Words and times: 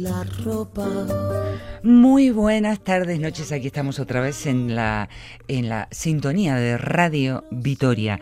la 0.00 0.24
ropa. 0.44 0.88
Muy 1.82 2.30
buenas 2.30 2.80
tardes, 2.80 3.20
noches. 3.20 3.52
Aquí 3.52 3.66
estamos 3.66 3.98
otra 3.98 4.20
vez 4.20 4.46
en 4.46 4.74
la, 4.74 5.08
en 5.48 5.68
la 5.68 5.88
sintonía 5.90 6.56
de 6.56 6.78
Radio 6.78 7.44
Vitoria. 7.50 8.20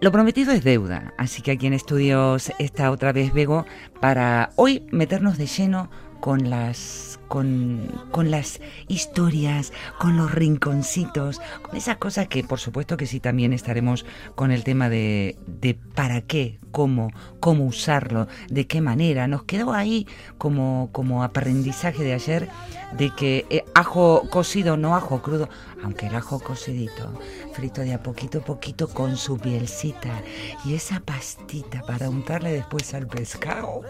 Lo 0.00 0.12
prometido 0.12 0.52
es 0.52 0.64
deuda, 0.64 1.12
así 1.18 1.42
que 1.42 1.50
aquí 1.50 1.66
en 1.66 1.74
estudios 1.74 2.52
está 2.58 2.90
otra 2.90 3.12
vez 3.12 3.34
Bego 3.34 3.66
para 4.00 4.50
hoy 4.56 4.86
meternos 4.90 5.36
de 5.36 5.46
lleno 5.46 5.90
con 6.20 6.50
las, 6.50 7.18
con, 7.28 7.90
con, 8.10 8.30
las 8.30 8.60
historias, 8.88 9.72
con 9.98 10.16
los 10.16 10.32
rinconcitos, 10.32 11.40
con 11.62 11.76
esas 11.76 11.96
cosas 11.96 12.28
que 12.28 12.44
por 12.44 12.60
supuesto 12.60 12.96
que 12.96 13.06
sí 13.06 13.20
también 13.20 13.52
estaremos 13.52 14.04
con 14.34 14.50
el 14.50 14.64
tema 14.64 14.88
de, 14.88 15.36
de 15.46 15.74
para 15.74 16.20
qué, 16.20 16.58
cómo, 16.70 17.10
cómo 17.40 17.66
usarlo, 17.66 18.28
de 18.48 18.66
qué 18.66 18.80
manera. 18.80 19.26
Nos 19.26 19.44
quedó 19.44 19.72
ahí 19.72 20.06
como, 20.38 20.90
como 20.92 21.22
aprendizaje 21.24 22.04
de 22.04 22.14
ayer 22.14 22.48
de 22.96 23.10
que 23.14 23.46
eh, 23.50 23.64
ajo 23.74 24.28
cocido, 24.30 24.76
no 24.76 24.96
ajo 24.96 25.22
crudo, 25.22 25.48
aunque 25.82 26.06
el 26.06 26.14
ajo 26.14 26.40
cocidito, 26.40 27.18
frito 27.52 27.80
de 27.82 27.94
a 27.94 28.02
poquito 28.02 28.38
a 28.38 28.44
poquito 28.44 28.88
con 28.88 29.16
su 29.16 29.38
pielcita 29.38 30.22
y 30.64 30.74
esa 30.74 31.00
pastita 31.00 31.82
para 31.82 32.08
untarle 32.10 32.52
después 32.52 32.94
al 32.94 33.06
pescado. 33.06 33.82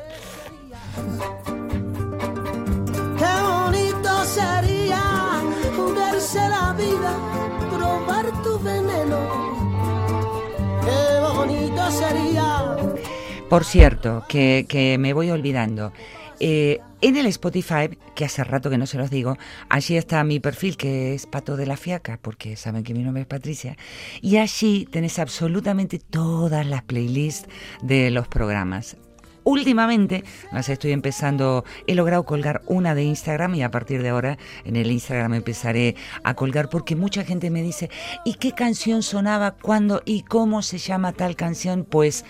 Qué 3.18 3.42
bonito 3.42 4.24
sería 4.24 5.42
verse 5.94 6.48
la 6.48 6.72
vida, 6.72 7.12
probar 7.76 8.42
tu 8.42 8.58
veneno. 8.58 9.18
Qué 10.84 11.20
bonito 11.20 11.90
sería. 11.90 12.76
Por 13.48 13.64
cierto, 13.64 14.24
que, 14.28 14.66
que 14.68 14.96
me 14.98 15.12
voy 15.12 15.30
olvidando. 15.30 15.92
Eh, 16.42 16.80
en 17.02 17.16
el 17.16 17.26
Spotify, 17.26 17.98
que 18.14 18.24
hace 18.24 18.44
rato 18.44 18.70
que 18.70 18.78
no 18.78 18.86
se 18.86 18.96
los 18.96 19.10
digo, 19.10 19.36
allí 19.68 19.96
está 19.96 20.24
mi 20.24 20.40
perfil, 20.40 20.76
que 20.76 21.14
es 21.14 21.26
Pato 21.26 21.56
de 21.56 21.66
la 21.66 21.76
Fiaca, 21.76 22.18
porque 22.20 22.56
saben 22.56 22.82
que 22.82 22.94
mi 22.94 23.02
nombre 23.02 23.22
es 23.22 23.26
Patricia, 23.26 23.76
y 24.22 24.38
allí 24.38 24.86
tenés 24.90 25.18
absolutamente 25.18 25.98
todas 25.98 26.66
las 26.66 26.82
playlists 26.82 27.48
de 27.82 28.10
los 28.10 28.26
programas. 28.28 28.96
Últimamente 29.50 30.22
las 30.52 30.68
estoy 30.68 30.92
empezando, 30.92 31.64
he 31.88 31.96
logrado 31.96 32.22
colgar 32.22 32.62
una 32.66 32.94
de 32.94 33.02
Instagram 33.02 33.56
y 33.56 33.64
a 33.64 33.70
partir 33.72 34.00
de 34.00 34.10
ahora 34.10 34.38
en 34.64 34.76
el 34.76 34.92
Instagram 34.92 35.34
empezaré 35.34 35.96
a 36.22 36.34
colgar 36.34 36.70
porque 36.70 36.94
mucha 36.94 37.24
gente 37.24 37.50
me 37.50 37.60
dice, 37.60 37.90
¿y 38.24 38.34
qué 38.34 38.52
canción 38.52 39.02
sonaba? 39.02 39.56
¿Cuándo? 39.60 40.02
¿Y 40.04 40.22
cómo 40.22 40.62
se 40.62 40.78
llama 40.78 41.12
tal 41.14 41.34
canción? 41.34 41.84
Pues 41.84 42.24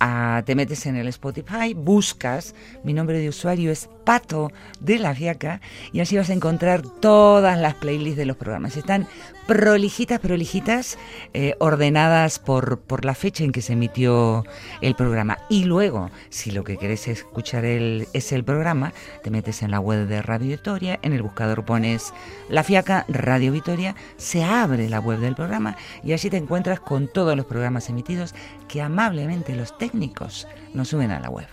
ah, 0.00 0.42
te 0.46 0.56
metes 0.56 0.86
en 0.86 0.96
el 0.96 1.06
Spotify, 1.06 1.74
buscas, 1.76 2.56
mi 2.82 2.92
nombre 2.92 3.20
de 3.20 3.28
usuario 3.28 3.70
es 3.70 3.88
Pato 4.04 4.50
de 4.80 4.98
la 4.98 5.14
Fiaca 5.14 5.60
y 5.92 6.00
así 6.00 6.16
vas 6.16 6.28
a 6.28 6.34
encontrar 6.34 6.82
todas 6.82 7.56
las 7.56 7.74
playlists 7.74 8.16
de 8.18 8.26
los 8.26 8.36
programas. 8.36 8.76
Están 8.76 9.06
prolijitas, 9.46 10.20
prolijitas, 10.20 10.98
eh, 11.32 11.54
ordenadas 11.58 12.38
por, 12.38 12.80
por 12.80 13.04
la 13.04 13.14
fecha 13.14 13.44
en 13.44 13.52
que 13.52 13.62
se 13.62 13.74
emitió 13.74 14.44
el 14.80 14.94
programa. 14.94 15.38
Y 15.48 15.64
luego, 15.64 16.10
si 16.30 16.50
lo 16.50 16.64
que 16.64 16.76
querés 16.76 17.08
escuchar 17.08 17.64
es 17.64 18.32
el 18.32 18.44
programa, 18.44 18.92
te 19.22 19.30
metes 19.30 19.62
en 19.62 19.70
la 19.70 19.80
web 19.80 20.06
de 20.06 20.22
Radio 20.22 20.48
Vitoria, 20.48 20.98
en 21.02 21.12
el 21.12 21.22
buscador 21.22 21.64
pones 21.64 22.12
La 22.48 22.64
Fiaca 22.64 23.04
Radio 23.08 23.52
Vitoria, 23.52 23.94
se 24.16 24.44
abre 24.44 24.88
la 24.88 25.00
web 25.00 25.18
del 25.18 25.34
programa 25.34 25.76
y 26.02 26.12
allí 26.12 26.30
te 26.30 26.36
encuentras 26.36 26.80
con 26.80 27.08
todos 27.08 27.36
los 27.36 27.46
programas 27.46 27.88
emitidos 27.88 28.34
que 28.68 28.82
amablemente 28.82 29.54
los 29.54 29.76
técnicos 29.78 30.46
nos 30.72 30.88
suben 30.88 31.10
a 31.10 31.20
la 31.20 31.30
web. 31.30 31.46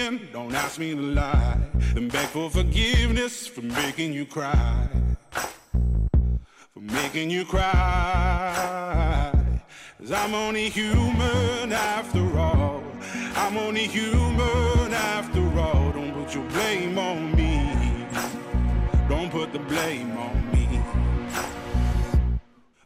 Opinion, 0.00 0.28
don't 0.32 0.54
ask 0.54 0.78
me 0.78 0.94
to 0.94 1.00
lie. 1.00 1.58
And 1.96 2.10
beg 2.10 2.26
for 2.28 2.50
forgiveness 2.50 3.46
for 3.46 3.62
making 3.62 4.12
you 4.12 4.26
cry. 4.26 4.88
For 5.32 6.80
making 6.80 7.30
you 7.30 7.44
cry. 7.44 9.32
Cause 9.98 10.12
I'm 10.12 10.34
only 10.34 10.68
human 10.70 11.72
after 11.72 12.38
all. 12.38 12.82
I'm 13.34 13.56
only 13.56 13.86
human 13.86 14.92
after 14.92 15.42
all. 15.58 15.92
Don't 15.92 16.12
put 16.14 16.34
your 16.34 16.44
blame 16.50 16.98
on 16.98 17.34
me. 17.36 18.06
Don't 19.08 19.30
put 19.30 19.52
the 19.52 19.58
blame 19.58 20.16
on 20.16 20.52
me. 20.52 20.80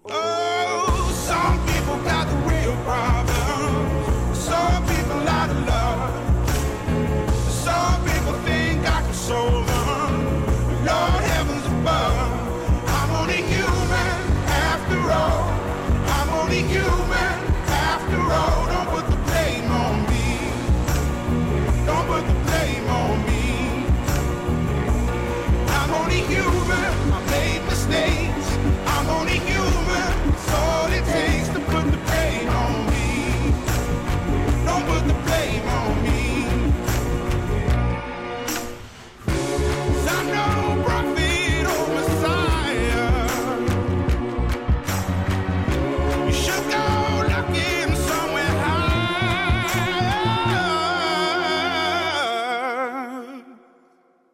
Oh, 0.07 1.11
some 1.29 1.59
people 1.67 1.97
got 2.05 2.27
the 2.27 2.37
real 2.51 2.77
problems. 2.85 3.24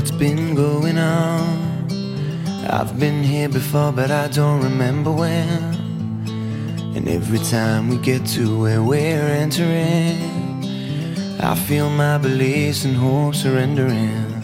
What's 0.00 0.12
been 0.12 0.54
going 0.54 0.96
on. 0.96 1.86
I've 2.70 2.98
been 2.98 3.22
here 3.22 3.50
before, 3.50 3.92
but 3.92 4.10
I 4.10 4.28
don't 4.28 4.62
remember 4.62 5.12
when. 5.12 5.48
And 6.96 7.06
every 7.06 7.40
time 7.40 7.90
we 7.90 7.98
get 7.98 8.24
to 8.28 8.58
where 8.62 8.82
we're 8.82 9.28
entering, 9.44 10.16
I 11.38 11.54
feel 11.54 11.90
my 11.90 12.16
beliefs 12.16 12.86
and 12.86 12.96
hopes 12.96 13.42
surrendering. 13.42 14.40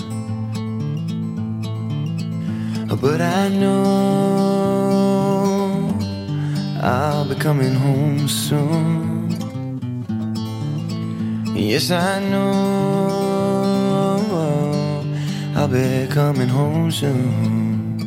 But 3.00 3.23
I 3.23 3.49
know 3.49 3.79
I'll 6.82 7.26
be 7.26 7.35
coming 7.37 7.73
home 7.73 8.29
soon. 8.29 9.31
Yes, 11.56 11.91
I 11.91 12.20
know 12.31 13.87
I'll 15.66 15.72
be 15.72 16.06
coming 16.14 16.46
home 16.46 16.92
soon. 16.92 17.98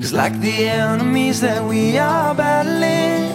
Cause, 0.00 0.12
like 0.12 0.40
the 0.40 0.66
enemies 0.68 1.40
that 1.40 1.62
we 1.62 1.98
are 1.98 2.34
battling, 2.34 3.30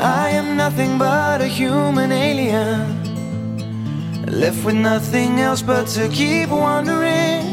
I 0.00 0.30
am 0.30 0.56
nothing 0.56 0.98
but 0.98 1.40
a 1.40 1.46
human 1.46 2.10
alien. 2.10 2.82
Left 4.26 4.64
with 4.64 4.74
nothing 4.74 5.38
else 5.38 5.62
but 5.62 5.86
to 5.94 6.08
keep 6.08 6.48
wandering 6.48 7.44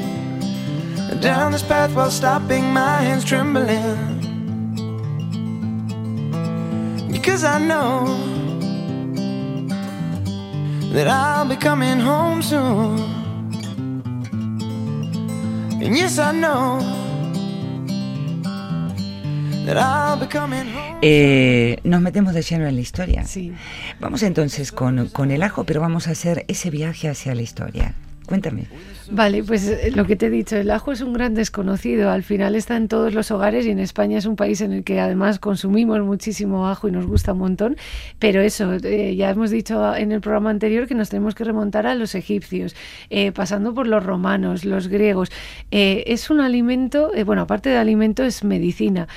down 1.19 1.51
this 1.51 1.61
path 1.61 1.93
while 1.93 2.09
stopping 2.09 2.73
my 2.73 2.97
hands 2.97 3.25
trembling. 3.25 3.95
Because 7.11 7.43
I 7.43 7.59
know 7.59 8.40
that 10.93 11.07
I'll 11.07 11.47
be 11.47 11.55
coming 11.55 11.99
home 11.99 12.41
soon. 12.41 12.99
And 15.81 15.95
yes, 15.95 16.19
I 16.19 16.31
know 16.33 16.79
that 19.65 19.77
I'll 19.77 20.19
be 20.19 20.27
coming 20.27 20.71
home. 20.71 20.99
Eh, 21.01 21.79
nos 21.83 22.01
metemos 22.01 22.33
de 22.33 22.41
lleno 22.41 22.67
en 22.67 22.75
la 22.75 22.81
historia. 22.81 23.25
Sí. 23.25 23.53
Vamos 23.99 24.21
entonces 24.23 24.71
con, 24.71 25.07
con 25.09 25.31
el 25.31 25.41
ajo, 25.43 25.63
pero 25.63 25.81
vamos 25.81 26.07
a 26.07 26.11
hacer 26.11 26.45
ese 26.47 26.69
viaje 26.69 27.09
hacia 27.09 27.33
la 27.33 27.41
historia. 27.41 27.95
Cuéntame. 28.31 28.63
Vale, 29.11 29.43
pues 29.43 29.67
eh, 29.67 29.91
lo 29.93 30.05
que 30.05 30.15
te 30.15 30.27
he 30.27 30.29
dicho, 30.29 30.55
el 30.55 30.71
ajo 30.71 30.93
es 30.93 31.01
un 31.01 31.11
gran 31.11 31.33
desconocido. 31.33 32.11
Al 32.11 32.23
final 32.23 32.55
está 32.55 32.77
en 32.77 32.87
todos 32.87 33.13
los 33.13 33.29
hogares 33.29 33.65
y 33.65 33.71
en 33.71 33.79
España 33.79 34.17
es 34.17 34.25
un 34.25 34.37
país 34.37 34.61
en 34.61 34.71
el 34.71 34.85
que 34.85 35.01
además 35.01 35.37
consumimos 35.37 35.99
muchísimo 35.99 36.69
ajo 36.69 36.87
y 36.87 36.93
nos 36.93 37.05
gusta 37.05 37.33
un 37.33 37.39
montón. 37.39 37.75
Pero 38.19 38.39
eso, 38.39 38.71
eh, 38.71 39.17
ya 39.17 39.31
hemos 39.31 39.51
dicho 39.51 39.93
en 39.97 40.13
el 40.13 40.21
programa 40.21 40.49
anterior 40.49 40.87
que 40.87 40.95
nos 40.95 41.09
tenemos 41.09 41.35
que 41.35 41.43
remontar 41.43 41.85
a 41.87 41.93
los 41.93 42.15
egipcios, 42.15 42.73
eh, 43.09 43.33
pasando 43.33 43.73
por 43.73 43.85
los 43.85 44.01
romanos, 44.01 44.63
los 44.63 44.87
griegos. 44.87 45.29
Es 45.69 46.29
un 46.29 46.39
alimento, 46.39 47.11
bueno, 47.25 47.41
aparte 47.41 47.69
de 47.69 47.77
alimento 47.77 48.23
es 48.23 48.45
medicina 48.45 49.09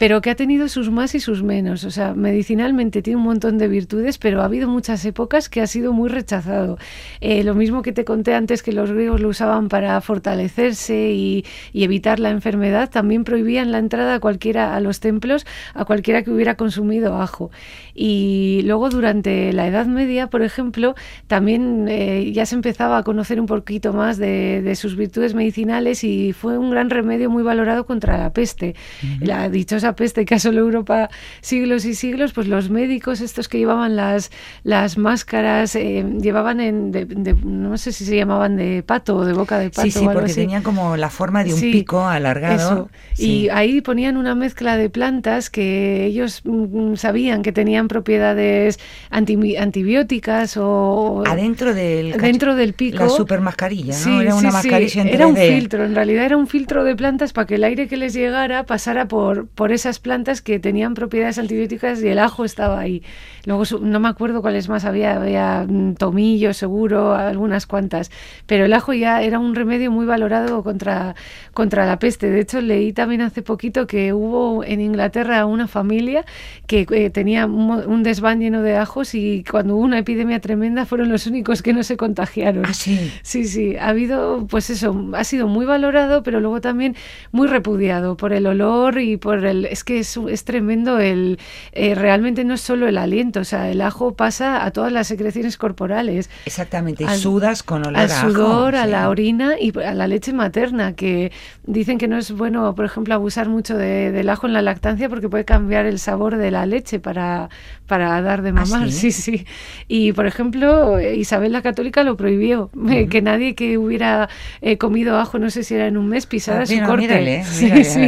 pero 0.00 0.22
que 0.22 0.30
ha 0.30 0.34
tenido 0.34 0.66
sus 0.68 0.90
más 0.90 1.14
y 1.14 1.20
sus 1.20 1.42
menos. 1.42 1.84
O 1.84 1.90
sea, 1.90 2.14
medicinalmente 2.14 3.02
tiene 3.02 3.18
un 3.18 3.24
montón 3.24 3.58
de 3.58 3.68
virtudes, 3.68 4.16
pero 4.16 4.40
ha 4.40 4.46
habido 4.46 4.66
muchas 4.66 5.04
épocas 5.04 5.50
que 5.50 5.60
ha 5.60 5.66
sido 5.66 5.92
muy 5.92 6.08
rechazado. 6.08 6.78
Eh, 7.20 7.44
lo 7.44 7.54
mismo 7.54 7.82
que 7.82 7.92
te 7.92 8.06
conté 8.06 8.32
antes 8.32 8.62
que 8.62 8.72
los 8.72 8.90
griegos 8.90 9.20
lo 9.20 9.28
usaban 9.28 9.68
para 9.68 10.00
fortalecerse 10.00 11.10
y, 11.10 11.44
y 11.74 11.84
evitar 11.84 12.18
la 12.18 12.30
enfermedad, 12.30 12.88
también 12.88 13.24
prohibían 13.24 13.72
la 13.72 13.78
entrada 13.78 14.14
a 14.14 14.20
cualquiera 14.20 14.74
a 14.74 14.80
los 14.80 15.00
templos 15.00 15.44
a 15.74 15.84
cualquiera 15.84 16.22
que 16.22 16.30
hubiera 16.30 16.54
consumido 16.54 17.20
ajo. 17.20 17.50
Y 17.94 18.62
luego 18.64 18.88
durante 18.88 19.52
la 19.52 19.66
Edad 19.66 19.84
Media, 19.84 20.28
por 20.28 20.40
ejemplo, 20.40 20.94
también 21.26 21.88
eh, 21.90 22.32
ya 22.32 22.46
se 22.46 22.54
empezaba 22.54 22.96
a 22.96 23.02
conocer 23.02 23.38
un 23.38 23.44
poquito 23.44 23.92
más 23.92 24.16
de, 24.16 24.62
de 24.62 24.76
sus 24.76 24.96
virtudes 24.96 25.34
medicinales 25.34 26.04
y 26.04 26.32
fue 26.32 26.56
un 26.56 26.70
gran 26.70 26.88
remedio 26.88 27.28
muy 27.28 27.42
valorado 27.42 27.84
contra 27.84 28.16
la 28.16 28.32
peste. 28.32 28.74
La 29.20 29.50
dichosa 29.50 29.89
peste 29.94 30.24
que 30.24 30.34
asoló 30.36 30.60
Europa 30.60 31.10
siglos 31.40 31.84
y 31.84 31.94
siglos, 31.94 32.32
pues 32.32 32.46
los 32.48 32.70
médicos, 32.70 33.20
estos 33.20 33.48
que 33.48 33.58
llevaban 33.58 33.96
las, 33.96 34.30
las 34.64 34.98
máscaras, 34.98 35.74
eh, 35.76 36.04
llevaban 36.20 36.60
en, 36.60 36.90
de, 36.92 37.04
de- 37.06 37.34
no 37.34 37.76
sé 37.78 37.92
si 37.92 38.04
se 38.04 38.16
llamaban 38.16 38.56
de 38.56 38.82
pato 38.82 39.16
o 39.16 39.24
de 39.24 39.32
boca 39.32 39.58
de 39.58 39.70
pato. 39.70 39.82
Sí, 39.82 39.90
sí, 39.90 39.98
o 39.98 40.02
algo 40.02 40.14
porque 40.14 40.32
así. 40.32 40.40
tenían 40.40 40.62
como 40.62 40.96
la 40.96 41.10
forma 41.10 41.44
de 41.44 41.52
un 41.54 41.60
Sí, 41.60 41.72
pico 41.72 42.06
alargado. 42.06 42.88
Sí. 43.14 43.44
Y 43.44 43.48
ahí 43.50 43.80
ponían 43.80 44.16
una 44.16 44.34
mezcla 44.34 44.76
de 44.76 44.90
plantas 44.90 45.50
que 45.50 46.04
ellos 46.06 46.42
mm, 46.44 46.94
sabían 46.96 47.42
que 47.42 47.52
tenían 47.52 47.88
propiedades 47.88 48.78
anti- 49.10 49.56
antibióticas 49.56 50.56
o 50.56 51.22
Adentro 51.26 51.74
del 51.74 52.12
dentro 52.12 52.54
del 52.54 52.74
pico. 52.74 53.04
La 53.04 53.08
super 53.08 53.40
mascarilla, 53.40 53.92
¿no? 53.92 53.98
Sí, 53.98 54.10
era 54.20 54.34
una 54.34 54.50
mascarilla 54.50 55.02
en 55.02 55.08
Era 55.08 55.26
un 55.26 55.36
3D. 55.36 55.48
filtro, 55.56 55.84
en 55.84 55.94
realidad 55.94 56.24
era 56.24 56.36
un 56.36 56.46
filtro 56.46 56.84
de 56.84 56.94
plantas 56.96 57.32
para 57.32 57.46
que 57.46 57.56
el 57.56 57.64
aire 57.64 57.88
que 57.88 57.96
les 57.96 58.12
llegara 58.14 58.64
pasara 58.64 59.08
por, 59.08 59.48
por 59.48 59.72
esas 59.80 59.98
plantas 59.98 60.42
que 60.42 60.58
tenían 60.58 60.94
propiedades 60.94 61.38
antibióticas 61.38 62.02
y 62.02 62.08
el 62.08 62.18
ajo 62.18 62.44
estaba 62.44 62.78
ahí. 62.78 63.02
Luego 63.46 63.64
no 63.80 64.00
me 64.00 64.08
acuerdo 64.08 64.42
cuáles 64.42 64.68
más 64.68 64.84
había, 64.84 65.16
había 65.16 65.64
mm, 65.66 65.94
tomillo 65.94 66.52
seguro, 66.52 67.14
algunas 67.14 67.66
cuantas, 67.66 68.10
pero 68.46 68.66
el 68.66 68.72
ajo 68.72 68.92
ya 68.92 69.22
era 69.22 69.38
un 69.38 69.54
remedio 69.54 69.90
muy 69.90 70.06
valorado 70.06 70.62
contra, 70.62 71.14
contra 71.52 71.86
la 71.86 71.98
peste. 71.98 72.30
De 72.30 72.40
hecho, 72.40 72.60
leí 72.60 72.92
también 72.92 73.22
hace 73.22 73.42
poquito 73.42 73.86
que 73.86 74.12
hubo 74.12 74.62
en 74.64 74.80
Inglaterra 74.80 75.46
una 75.46 75.68
familia 75.68 76.24
que 76.66 76.86
eh, 76.90 77.10
tenía 77.10 77.46
un, 77.46 77.70
un 77.70 78.02
desván 78.02 78.40
lleno 78.40 78.62
de 78.62 78.76
ajos 78.76 79.14
y 79.14 79.44
cuando 79.50 79.76
hubo 79.76 79.84
una 79.84 79.98
epidemia 79.98 80.40
tremenda 80.40 80.84
fueron 80.84 81.08
los 81.08 81.26
únicos 81.26 81.62
que 81.62 81.72
no 81.72 81.82
se 81.82 81.96
contagiaron. 81.96 82.64
Ah, 82.66 82.74
sí. 82.74 83.10
Sí, 83.22 83.44
sí, 83.44 83.76
ha 83.76 83.88
habido, 83.88 84.46
pues 84.48 84.70
eso, 84.70 85.08
ha 85.14 85.24
sido 85.24 85.48
muy 85.48 85.66
valorado, 85.66 86.22
pero 86.22 86.40
luego 86.40 86.60
también 86.60 86.96
muy 87.32 87.48
repudiado 87.48 88.16
por 88.16 88.32
el 88.32 88.46
olor 88.46 88.98
y 88.98 89.16
por 89.16 89.44
el... 89.44 89.59
Es 89.66 89.84
que 89.84 89.98
es, 90.00 90.16
es 90.16 90.44
tremendo 90.44 90.98
el... 90.98 91.38
eh, 91.72 91.94
realmente 91.94 92.44
no 92.44 92.54
es 92.54 92.60
solo 92.60 92.88
el 92.88 92.98
aliento, 92.98 93.40
o 93.40 93.44
sea, 93.44 93.70
el 93.70 93.80
ajo 93.80 94.14
pasa 94.14 94.64
a 94.64 94.70
todas 94.70 94.92
las 94.92 95.06
secreciones 95.08 95.56
corporales. 95.56 96.30
Exactamente, 96.46 97.04
Al- 97.04 97.18
sudas 97.18 97.62
con 97.62 97.84
olor 97.84 97.96
Al 98.00 98.10
a 98.10 98.20
ajo, 98.20 98.30
sudor, 98.30 98.74
a 98.76 98.84
sí. 98.84 98.90
la 98.90 99.08
orina 99.08 99.52
y 99.60 99.76
a 99.78 99.94
la 99.94 100.06
leche 100.06 100.32
materna, 100.32 100.94
que 100.94 101.32
dicen 101.66 101.98
que 101.98 102.08
no 102.08 102.16
es 102.16 102.32
bueno, 102.32 102.74
por 102.74 102.84
ejemplo, 102.84 103.14
abusar 103.14 103.48
mucho 103.48 103.76
de- 103.76 104.12
del 104.12 104.28
ajo 104.28 104.46
en 104.46 104.52
la 104.52 104.62
lactancia 104.62 105.08
porque 105.08 105.28
puede 105.28 105.44
cambiar 105.44 105.86
el 105.86 105.98
sabor 105.98 106.36
de 106.36 106.50
la 106.50 106.66
leche 106.66 106.98
para, 107.00 107.48
para 107.86 108.20
dar 108.22 108.42
de 108.42 108.50
¿Ah, 108.50 108.52
mamar. 108.52 108.90
sí? 108.90 109.12
sí, 109.12 109.22
sí. 109.22 109.46
Y, 109.88 110.12
por 110.12 110.26
ejemplo, 110.26 111.00
Isabel 111.00 111.52
la 111.52 111.62
Católica 111.62 112.02
lo 112.04 112.16
prohibió, 112.16 112.70
eh, 112.90 113.06
que 113.08 113.22
nadie 113.22 113.54
que 113.54 113.76
hubiera 113.78 114.28
eh, 114.60 114.78
comido 114.78 115.18
ajo, 115.18 115.38
no 115.38 115.50
sé 115.50 115.62
si 115.64 115.74
era 115.74 115.86
en 115.86 115.96
un 115.96 116.08
mes, 116.08 116.26
pisara 116.26 116.62
Ah, 116.62 116.66
su 116.66 116.74
mira, 116.74 116.86
corte. 116.86 117.02
mírale, 117.02 117.44
Sí, 117.50 117.64
mírale, 117.64 117.84
sí. 117.84 118.00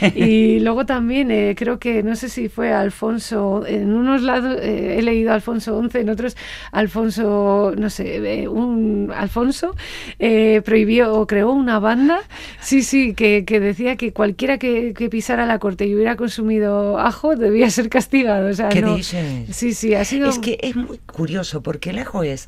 ver. 0.00 0.14
Y 0.16 0.60
luego 0.60 0.85
también 0.86 1.30
eh, 1.30 1.54
creo 1.56 1.78
que, 1.78 2.02
no 2.02 2.16
sé 2.16 2.28
si 2.28 2.48
fue 2.48 2.72
Alfonso, 2.72 3.64
en 3.66 3.92
unos 3.92 4.22
lados 4.22 4.58
eh, 4.62 4.96
he 4.98 5.02
leído 5.02 5.32
Alfonso 5.32 5.82
XI, 5.90 5.98
en 5.98 6.08
otros 6.10 6.36
Alfonso, 6.72 7.74
no 7.76 7.90
sé, 7.90 8.42
eh, 8.42 8.48
un 8.48 9.12
Alfonso 9.14 9.74
eh, 10.18 10.62
prohibió 10.64 11.14
o 11.14 11.26
creó 11.26 11.50
una 11.52 11.78
banda, 11.78 12.20
sí, 12.60 12.82
sí, 12.82 13.14
que, 13.14 13.44
que 13.44 13.60
decía 13.60 13.96
que 13.96 14.12
cualquiera 14.12 14.58
que, 14.58 14.94
que 14.94 15.08
pisara 15.10 15.44
la 15.46 15.58
corte 15.58 15.86
y 15.86 15.94
hubiera 15.94 16.16
consumido 16.16 16.98
ajo 16.98 17.34
debía 17.36 17.68
ser 17.70 17.88
castigado. 17.88 18.48
O 18.48 18.54
sea, 18.54 18.68
¿Qué 18.68 18.80
no- 18.80 18.96
dices? 18.96 19.54
Sí, 19.56 19.74
sí, 19.74 19.94
ha 19.94 20.04
sido... 20.04 20.28
Es 20.28 20.38
que 20.38 20.58
es 20.62 20.76
muy 20.76 20.98
curioso 20.98 21.62
porque 21.62 21.90
el 21.90 21.98
ajo 21.98 22.22
es 22.22 22.46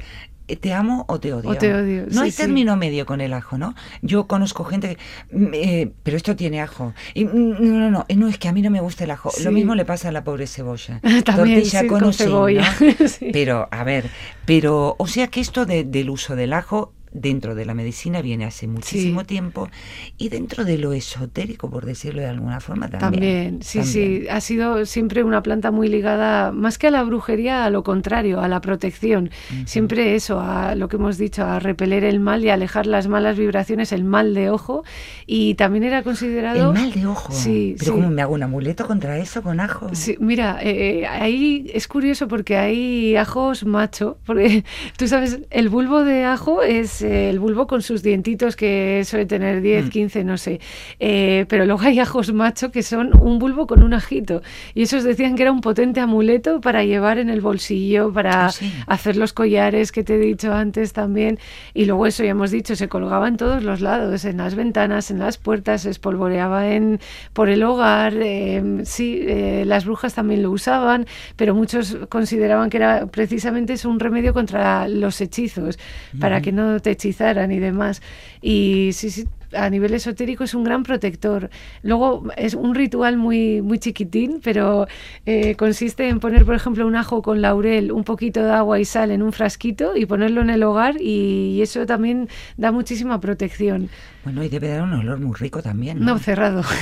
te 0.56 0.72
amo 0.72 1.04
o 1.08 1.20
te 1.20 1.32
odio. 1.32 1.50
O 1.50 1.54
te 1.56 1.72
odio, 1.74 2.04
No 2.06 2.12
sí, 2.12 2.18
hay 2.20 2.30
sí. 2.30 2.36
término 2.38 2.76
medio 2.76 3.06
con 3.06 3.20
el 3.20 3.32
ajo, 3.32 3.58
¿no? 3.58 3.74
Yo 4.02 4.26
conozco 4.26 4.64
gente 4.64 4.96
que, 5.30 5.36
mm, 5.36 5.50
eh, 5.54 5.92
pero 6.02 6.16
esto 6.16 6.34
tiene 6.36 6.60
ajo. 6.60 6.94
Y, 7.14 7.24
mm, 7.24 7.50
no, 7.60 7.78
no, 7.78 7.90
no, 7.90 8.04
eh, 8.08 8.16
no, 8.16 8.28
es 8.28 8.38
que 8.38 8.48
a 8.48 8.52
mí 8.52 8.62
no 8.62 8.70
me 8.70 8.80
gusta 8.80 9.04
el 9.04 9.10
ajo. 9.10 9.30
Sí. 9.30 9.44
Lo 9.44 9.52
mismo 9.52 9.74
le 9.74 9.84
pasa 9.84 10.08
a 10.08 10.12
la 10.12 10.24
pobre 10.24 10.46
cebolla. 10.46 11.00
También, 11.24 11.60
Tortilla 11.62 11.86
con, 11.86 12.00
con 12.00 12.08
o 12.08 12.12
sin, 12.12 12.26
cebolla. 12.26 12.62
¿no? 12.80 12.86
Pero, 13.32 13.68
a 13.70 13.84
ver, 13.84 14.10
pero, 14.44 14.96
o 14.98 15.06
sea 15.06 15.26
que 15.28 15.40
esto 15.40 15.66
de- 15.66 15.84
del 15.84 16.08
uso 16.10 16.34
del 16.36 16.52
ajo 16.54 16.92
dentro 17.12 17.54
de 17.54 17.64
la 17.64 17.74
medicina 17.74 18.22
viene 18.22 18.44
hace 18.44 18.66
muchísimo 18.66 19.20
Sí. 19.20 19.26
tiempo 19.26 19.68
y 20.16 20.28
dentro 20.28 20.64
de 20.64 20.78
lo 20.78 20.92
esotérico, 20.92 21.70
por 21.70 21.84
decirlo 21.86 22.20
de 22.22 22.28
alguna 22.28 22.60
forma, 22.60 22.88
también. 22.88 22.98
También, 23.12 23.62
sí, 23.62 23.78
También. 23.80 24.22
sí, 24.22 24.28
ha 24.28 24.40
sido 24.40 24.84
siempre 24.86 25.24
una 25.24 25.42
planta 25.42 25.70
muy 25.70 25.88
ligada, 25.88 26.52
más 26.52 26.78
que 26.78 26.88
a 26.88 26.90
la 26.90 27.02
brujería, 27.02 27.64
a 27.64 27.70
lo 27.70 27.82
contrario, 27.82 28.40
a 28.40 28.48
la 28.48 28.60
protección. 28.60 29.30
Siempre 29.64 30.14
eso, 30.14 30.40
a 30.40 30.74
lo 30.74 30.88
que 30.88 30.96
hemos 30.96 31.18
dicho, 31.18 31.44
a 31.44 31.58
repeler 31.58 32.04
el 32.04 32.20
mal 32.20 32.44
y 32.44 32.50
alejar 32.50 32.86
las 32.86 33.08
malas 33.08 33.36
vibraciones, 33.38 33.92
el 33.92 34.04
mal 34.04 34.34
de 34.34 34.50
ojo. 34.50 34.84
Y 35.26 35.54
también 35.54 35.84
era 35.84 36.02
considerado... 36.02 36.72
El 36.72 36.78
mal 36.78 36.92
de 36.92 37.06
ojo. 37.06 37.32
Sí, 37.32 37.74
Pero 37.78 37.92
sí. 37.92 37.98
¿cómo 37.98 38.10
me 38.10 38.22
hago 38.22 38.34
un 38.34 38.42
amuleto 38.42 38.86
contra 38.86 39.18
eso 39.18 39.42
con 39.42 39.60
ajo? 39.60 39.88
Sí, 39.94 40.16
mira, 40.20 40.58
eh, 40.62 41.06
ahí 41.06 41.70
es 41.74 41.88
curioso 41.88 42.28
porque 42.28 42.56
hay 42.56 43.16
ajos 43.16 43.64
macho, 43.64 44.18
porque 44.26 44.64
tú 44.96 45.08
sabes, 45.08 45.40
el 45.50 45.68
bulbo 45.68 46.04
de 46.04 46.24
ajo 46.24 46.62
es 46.62 46.97
el 47.02 47.38
bulbo 47.38 47.66
con 47.66 47.82
sus 47.82 48.02
dientitos 48.02 48.56
que 48.56 49.02
suele 49.04 49.26
tener 49.26 49.60
10, 49.60 49.86
Mm. 49.86 49.88
15, 49.88 50.24
no 50.24 50.38
sé, 50.38 50.60
Eh, 51.00 51.46
pero 51.48 51.64
luego 51.66 51.80
hay 51.82 51.98
ajos 52.00 52.32
macho 52.32 52.70
que 52.70 52.82
son 52.82 53.10
un 53.20 53.38
bulbo 53.38 53.66
con 53.66 53.82
un 53.82 53.94
ajito 53.94 54.42
y 54.74 54.82
esos 54.82 55.04
decían 55.04 55.34
que 55.36 55.42
era 55.42 55.52
un 55.52 55.60
potente 55.60 56.00
amuleto 56.00 56.60
para 56.60 56.84
llevar 56.84 57.18
en 57.18 57.28
el 57.30 57.40
bolsillo, 57.40 58.12
para 58.12 58.46
Ah, 58.46 58.50
sí. 58.50 58.72
hacer 58.86 59.16
los 59.16 59.32
collares 59.32 59.92
que 59.92 60.02
te 60.04 60.14
he 60.16 60.18
dicho 60.18 60.52
antes 60.52 60.92
también 60.92 61.38
y 61.74 61.84
luego 61.84 62.06
eso 62.06 62.22
ya 62.24 62.30
hemos 62.30 62.50
dicho, 62.50 62.74
se 62.76 62.88
colgaba 62.88 63.28
en 63.28 63.36
todos 63.36 63.62
los 63.62 63.80
lados, 63.80 64.24
en 64.24 64.36
las 64.38 64.54
ventanas, 64.54 65.10
en 65.10 65.18
las 65.18 65.38
puertas, 65.38 65.82
se 65.82 65.90
espolvoreaba 65.90 66.68
en, 66.72 67.00
por 67.32 67.48
el 67.48 67.62
hogar, 67.62 68.14
eh, 68.16 68.80
sí, 68.84 69.20
eh, 69.26 69.64
las 69.66 69.84
brujas 69.84 70.14
también 70.14 70.42
lo 70.42 70.50
usaban, 70.50 71.06
pero 71.36 71.54
muchos 71.54 71.96
consideraban 72.08 72.70
que 72.70 72.76
era 72.78 73.06
precisamente 73.06 73.72
es 73.74 73.84
un 73.84 74.00
remedio 74.00 74.32
contra 74.32 74.88
los 74.88 75.20
hechizos, 75.20 75.78
para 76.20 76.40
que 76.40 76.52
no 76.52 76.80
te 76.80 76.87
hechizaran 76.92 77.52
y 77.52 77.58
demás. 77.58 78.02
Y 78.40 78.90
sí, 78.92 79.10
sí, 79.10 79.26
a 79.52 79.70
nivel 79.70 79.94
esotérico 79.94 80.44
es 80.44 80.54
un 80.54 80.64
gran 80.64 80.82
protector. 80.82 81.50
Luego 81.82 82.24
es 82.36 82.54
un 82.54 82.74
ritual 82.74 83.16
muy, 83.16 83.62
muy 83.62 83.78
chiquitín, 83.78 84.40
pero 84.42 84.86
eh, 85.26 85.54
consiste 85.56 86.08
en 86.08 86.20
poner, 86.20 86.44
por 86.44 86.54
ejemplo, 86.54 86.86
un 86.86 86.96
ajo 86.96 87.22
con 87.22 87.40
laurel, 87.40 87.92
un 87.92 88.04
poquito 88.04 88.42
de 88.42 88.52
agua 88.52 88.78
y 88.78 88.84
sal 88.84 89.10
en 89.10 89.22
un 89.22 89.32
frasquito 89.32 89.96
y 89.96 90.06
ponerlo 90.06 90.40
en 90.42 90.50
el 90.50 90.62
hogar 90.62 91.00
y 91.00 91.60
eso 91.62 91.86
también 91.86 92.28
da 92.56 92.72
muchísima 92.72 93.20
protección. 93.20 93.88
Bueno, 94.24 94.44
y 94.44 94.48
debe 94.48 94.68
dar 94.68 94.82
un 94.82 94.92
olor 94.92 95.20
muy 95.20 95.34
rico 95.36 95.62
también. 95.62 96.00
No, 96.00 96.14
¿no? 96.14 96.18
cerrado. 96.18 96.62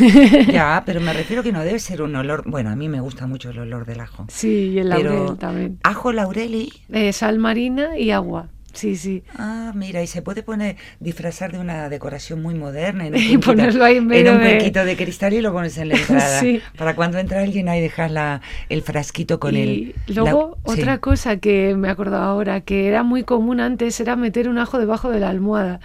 Ya, 0.53 0.83
pero 0.87 1.01
me 1.01 1.13
refiero 1.13 1.43
que 1.43 1.53
no 1.53 1.63
debe 1.63 1.79
ser 1.79 2.03
un 2.03 2.15
olor. 2.17 2.43
Bueno, 2.47 2.71
a 2.71 2.77
mí 2.77 2.89
me 2.89 3.01
gusta 3.01 3.27
mucho 3.27 3.51
el 3.51 3.59
olor 3.59 3.87
del 3.87 4.01
ajo. 4.01 4.27
sí, 4.29 4.71
y 4.71 4.79
el 4.79 4.89
laurel 4.89 5.37
también. 5.39 5.79
ajo, 5.83 6.13
laurel 6.13 6.55
y. 6.55 6.73
Eh, 6.93 7.13
sal 7.13 7.39
marina 7.39 7.97
y 7.99 8.11
agua. 8.11 8.49
Sí, 8.77 8.95
sí. 8.97 9.23
Ah, 9.37 9.73
mira, 9.75 10.03
y 10.03 10.07
se 10.07 10.23
puede 10.23 10.43
poner, 10.43 10.77
disfrazar 11.01 11.51
de 11.51 11.59
una 11.59 11.89
decoración 11.89 12.43
muy 12.43 12.55
moderna. 12.55 13.07
En 13.07 13.15
un 13.15 13.21
Y 13.33 13.39
ponerlo 13.39 13.85
ahí 13.85 13.97
en 13.97 14.07
medio 14.07 14.33
un 14.35 14.41
de- 14.41 14.71
de 14.71 14.97
cristal 14.97 15.33
y 15.33 15.41
lo 15.41 15.53
pones 15.53 15.77
en 15.79 15.89
la 15.89 15.97
entrada. 15.99 16.41
Sí. 16.41 16.61
Para 16.77 16.95
cuando 16.95 17.19
entra 17.19 17.41
alguien 17.41 17.69
ahí 17.69 17.81
dejas 17.81 18.11
la, 18.13 18.43
el 18.69 18.83
frasquito 18.83 19.41
con 19.41 19.57
y 19.57 19.61
el... 19.61 19.95
luego 20.15 20.59
la- 20.67 20.75
sí. 20.75 20.81
otra 20.81 20.99
cosa 20.99 21.39
que 21.39 21.75
me 21.75 21.89
he 21.89 21.91
acordado 21.91 22.23
ahora, 22.23 22.61
que 22.61 22.87
era 22.87 23.03
muy 23.03 23.25
común 23.25 23.61
antes, 23.61 23.99
era 23.99 24.15
meter 24.15 24.49
un 24.49 24.59
ajo 24.59 24.79
debajo 24.79 25.11
de 25.11 25.21
la 25.21 25.31
almohada, 25.31 25.81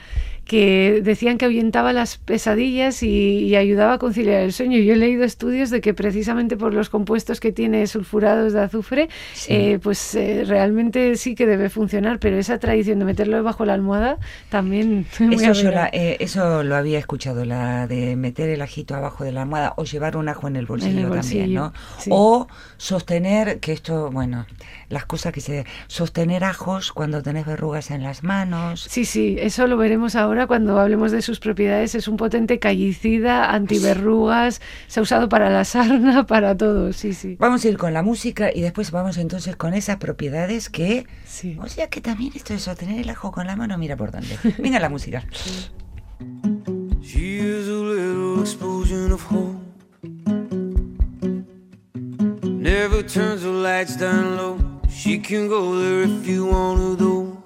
que 0.51 0.99
decían 1.01 1.37
que 1.37 1.45
ahuyentaba 1.45 1.93
las 1.93 2.17
pesadillas 2.17 3.03
y, 3.03 3.07
y 3.45 3.55
ayudaba 3.55 3.93
a 3.93 3.97
conciliar 3.99 4.41
el 4.41 4.51
sueño. 4.51 4.79
Yo 4.79 4.95
he 4.95 4.97
leído 4.97 5.23
estudios 5.23 5.69
de 5.69 5.79
que 5.79 5.93
precisamente 5.93 6.57
por 6.57 6.73
los 6.73 6.89
compuestos 6.89 7.39
que 7.39 7.53
tiene 7.53 7.87
sulfurados 7.87 8.51
de 8.51 8.59
azufre, 8.59 9.07
Sí. 9.33 9.53
eh, 9.53 9.79
pues 9.81 10.13
eh, 10.15 10.43
realmente 10.45 11.15
sí 11.15 11.35
que 11.35 11.45
debe 11.45 11.69
funcionar, 11.69 12.19
pero 12.19 12.37
esa 12.37 12.59
tradición 12.59 12.99
de 12.99 13.05
meterlo 13.05 13.37
debajo 13.37 13.63
de 13.63 13.67
la 13.67 13.75
almohada 13.75 14.17
también... 14.49 15.05
Eso, 15.31 15.53
yo 15.53 15.71
la- 15.71 15.87
eh, 15.93 16.17
eso 16.19 16.63
lo 16.63 16.75
había 16.75 16.99
escuchado, 16.99 17.45
la 17.45 17.87
de 17.87 18.17
meter 18.17 18.49
el 18.49 18.61
ajito 18.61 18.93
abajo 18.93 19.23
de 19.23 19.31
la 19.31 19.43
almohada 19.43 19.73
o 19.77 19.85
llevar 19.85 20.17
un 20.17 20.27
ajo 20.27 20.49
en 20.49 20.57
el 20.57 20.65
bolsillo, 20.65 20.95
también, 21.03 21.09
bolsillo, 21.09 21.59
¿no? 21.61 21.73
sí. 21.97 22.09
O 22.13 22.49
sostener, 22.75 23.61
que 23.61 23.71
esto, 23.71 24.11
bueno, 24.11 24.45
las 24.89 25.05
cosas 25.05 25.31
que 25.31 25.39
se... 25.39 25.65
Sostener 25.87 26.43
ajos 26.43 26.91
cuando 26.91 27.21
tenés 27.23 27.45
verrugas 27.45 27.89
en 27.89 28.03
las 28.03 28.23
manos. 28.23 28.85
Sí, 28.89 29.05
sí, 29.05 29.37
eso 29.39 29.65
lo 29.67 29.77
veremos 29.77 30.15
ahora 30.17 30.40
cuando 30.47 30.79
hablemos 30.79 31.11
de 31.11 31.21
sus 31.21 31.39
propiedades. 31.39 31.95
Es 31.95 32.07
un 32.07 32.17
potente 32.17 32.59
callicida, 32.59 33.51
antiverrugas, 33.53 34.61
se 34.87 34.99
ha 34.99 35.03
usado 35.03 35.29
para 35.29 35.49
la 35.49 35.65
sarna, 35.65 36.25
para 36.27 36.55
todo, 36.55 36.93
sí, 36.93 37.13
sí. 37.13 37.35
Vamos 37.39 37.63
a 37.65 37.69
ir 37.69 37.77
con 37.77 37.93
la 37.93 38.03
música 38.03 38.49
y 38.53 38.61
después 38.61 38.91
vamos 38.91 39.17
entonces 39.17 39.55
con 39.55 39.73
esas 39.73 39.97
propiedades 39.97 40.69
que... 40.69 41.05
Sí. 41.25 41.57
O 41.61 41.67
sea 41.67 41.87
que 41.87 42.01
también 42.01 42.31
esto 42.35 42.53
de 42.53 42.59
sostener 42.59 42.99
el 42.99 43.09
ajo 43.09 43.31
con 43.31 43.47
la 43.47 43.55
mano, 43.55 43.77
mira 43.77 43.95
por 43.95 44.11
dónde. 44.11 44.37
Venga 44.57 44.79
la 44.79 44.89
música. 44.89 45.25
She 47.01 47.39
is 47.39 47.67
a 47.67 47.71
little 47.71 48.41
explosion 48.41 49.11
of 49.11 49.21
hope. 49.23 49.59
Never 52.43 53.01
turns 53.01 53.41
the 53.41 53.49
lights 53.49 53.97
down 53.97 54.37
low. 54.37 54.57
She 54.87 55.17
can 55.17 55.47
go 55.47 55.79
there 55.79 56.03
if 56.03 56.27
you 56.27 56.45
wanna 56.45 56.95
though. 56.95 57.40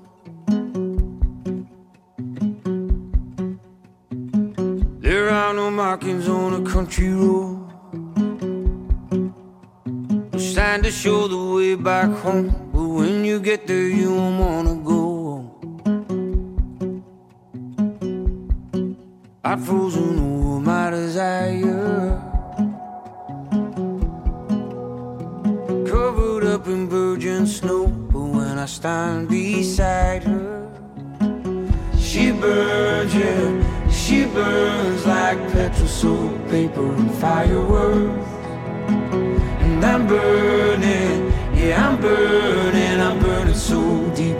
There 5.15 5.29
are 5.29 5.53
no 5.53 5.71
markings 5.71 6.27
on 6.27 6.51
a 6.59 6.69
country 6.69 7.07
road. 7.07 7.71
No 10.33 10.37
sign 10.37 10.83
to 10.83 10.91
show 10.91 11.29
the 11.29 11.41
way 11.55 11.75
back 11.75 12.09
home. 12.23 12.47
But 12.73 12.87
when 12.97 13.23
you 13.23 13.39
get 13.39 13.65
there, 13.65 13.87
you 13.87 14.13
won't 14.13 14.39
wanna 14.43 14.75
go. 14.93 15.03
I've 19.41 19.65
frozen 19.65 20.19
over 20.19 20.59
my 20.59 20.89
desire. 20.89 22.19
Covered 25.93 26.43
up 26.43 26.67
in 26.67 26.89
virgin 26.89 27.47
snow. 27.47 27.87
But 27.87 28.25
when 28.35 28.59
I 28.59 28.65
stand 28.65 29.29
beside 29.29 30.23
her, 30.23 30.67
she 31.97 32.33
burns, 32.33 33.15
yeah. 33.15 33.84
She 34.15 34.23
burns 34.27 35.05
like 35.05 35.37
petrol, 35.51 35.87
soap, 35.87 36.47
paper, 36.49 36.89
and 36.95 37.11
fireworks. 37.15 38.29
And 39.59 39.83
I'm 39.83 40.07
burning, 40.07 41.33
yeah, 41.53 41.89
I'm 41.89 41.99
burning, 41.99 43.01
I'm 43.01 43.19
burning 43.19 43.53
so 43.53 43.81
deep 44.15 44.39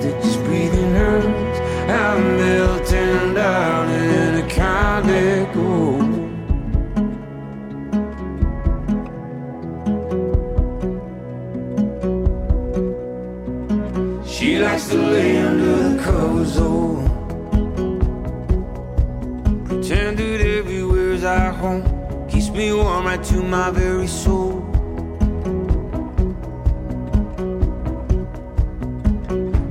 to 23.29 23.41
my 23.41 23.71
very 23.71 24.07
soul. 24.07 24.61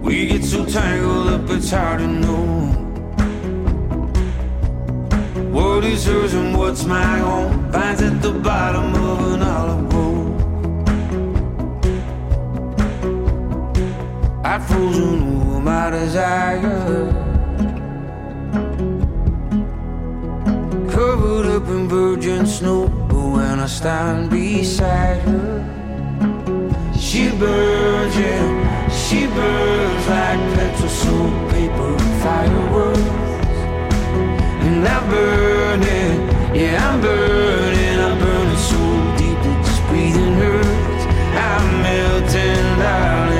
We 0.02 0.26
get 0.26 0.44
so 0.44 0.64
tangled 0.64 1.28
up, 1.28 1.50
it's 1.50 1.70
hard 1.70 2.00
to 2.00 2.06
know. 2.06 2.72
What 5.52 5.84
is 5.84 6.04
hers 6.04 6.34
and 6.34 6.58
what's 6.58 6.84
my 6.84 7.20
own? 7.20 7.70
Finds 7.70 8.02
at 8.02 8.20
the 8.22 8.32
bottom 8.32 8.92
of 8.94 9.32
an 9.34 9.42
olive 9.42 9.88
grove. 9.90 10.34
I've 14.44 14.66
frozen 14.66 15.42
over 15.42 15.60
my 15.60 15.90
desire. 15.90 17.12
Covered 20.90 21.46
up 21.56 21.68
in 21.68 21.88
virgin 21.88 22.46
snow. 22.46 23.03
I 23.64 23.66
stand 23.66 24.28
beside 24.28 25.20
her, 25.22 25.64
she 26.98 27.30
burns, 27.30 28.14
yeah, 28.14 28.90
she 28.90 29.26
burns 29.26 30.06
like 30.06 30.42
petrol, 30.54 30.88
soap, 30.90 31.50
paper, 31.50 31.98
fireworks. 32.20 33.00
And 34.66 34.86
I'm 34.86 35.08
burning, 35.08 36.28
yeah, 36.54 36.90
I'm 36.90 37.00
burning, 37.00 38.00
I'm 38.06 38.18
burning 38.18 38.62
so 38.68 38.80
deep 39.16 39.38
that 39.44 39.58
just 39.64 39.82
breathing 39.88 40.34
hurts. 40.34 41.04
I'm 41.48 41.64
melting, 41.84 42.68
darling, 42.80 43.33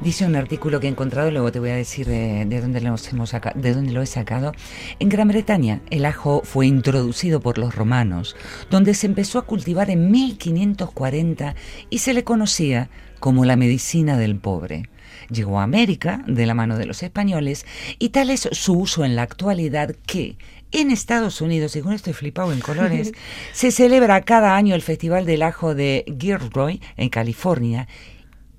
Dice 0.00 0.24
un 0.24 0.36
artículo 0.36 0.78
que 0.78 0.86
he 0.86 0.90
encontrado, 0.90 1.30
luego 1.30 1.50
te 1.50 1.58
voy 1.58 1.70
a 1.70 1.74
decir 1.76 2.06
de, 2.06 2.44
de 2.44 2.60
dónde, 2.60 2.80
lo 2.80 2.88
hemos 2.88 3.30
saca- 3.30 3.52
de 3.54 3.74
dónde 3.74 3.92
lo 3.92 4.02
he 4.02 4.06
sacado. 4.06 4.52
En 5.00 5.08
Gran 5.08 5.28
Bretaña, 5.28 5.80
el 5.90 6.04
ajo 6.04 6.42
fue 6.44 6.66
introducido 6.66 7.40
por 7.40 7.58
los 7.58 7.74
romanos, 7.74 8.36
donde 8.70 8.94
se 8.94 9.06
empezó 9.06 9.38
a 9.38 9.46
cultivar 9.46 9.90
en 9.90 10.10
1540 10.10 11.54
y 11.90 11.98
se 11.98 12.14
le 12.14 12.24
conocía 12.24 12.88
como 13.18 13.44
la 13.44 13.56
medicina 13.56 14.16
del 14.16 14.36
pobre. 14.36 14.88
Llegó 15.30 15.58
a 15.58 15.64
América 15.64 16.22
de 16.28 16.46
la 16.46 16.54
mano 16.54 16.76
de 16.78 16.86
los 16.86 17.02
españoles 17.02 17.66
y 17.98 18.10
tal 18.10 18.30
es 18.30 18.48
su 18.52 18.74
uso 18.78 19.04
en 19.04 19.16
la 19.16 19.22
actualidad 19.22 19.96
que 20.06 20.36
en 20.72 20.90
Estados 20.90 21.40
Unidos, 21.40 21.76
y 21.76 21.82
con 21.82 21.92
esto 21.92 22.10
he 22.10 22.14
flipado 22.14 22.52
en 22.52 22.60
colores, 22.60 23.12
se 23.52 23.70
celebra 23.70 24.22
cada 24.22 24.56
año 24.56 24.74
el 24.74 24.82
Festival 24.82 25.26
del 25.26 25.42
Ajo 25.42 25.74
de 25.74 26.04
Gilroy 26.18 26.80
en 26.96 27.08
California 27.08 27.88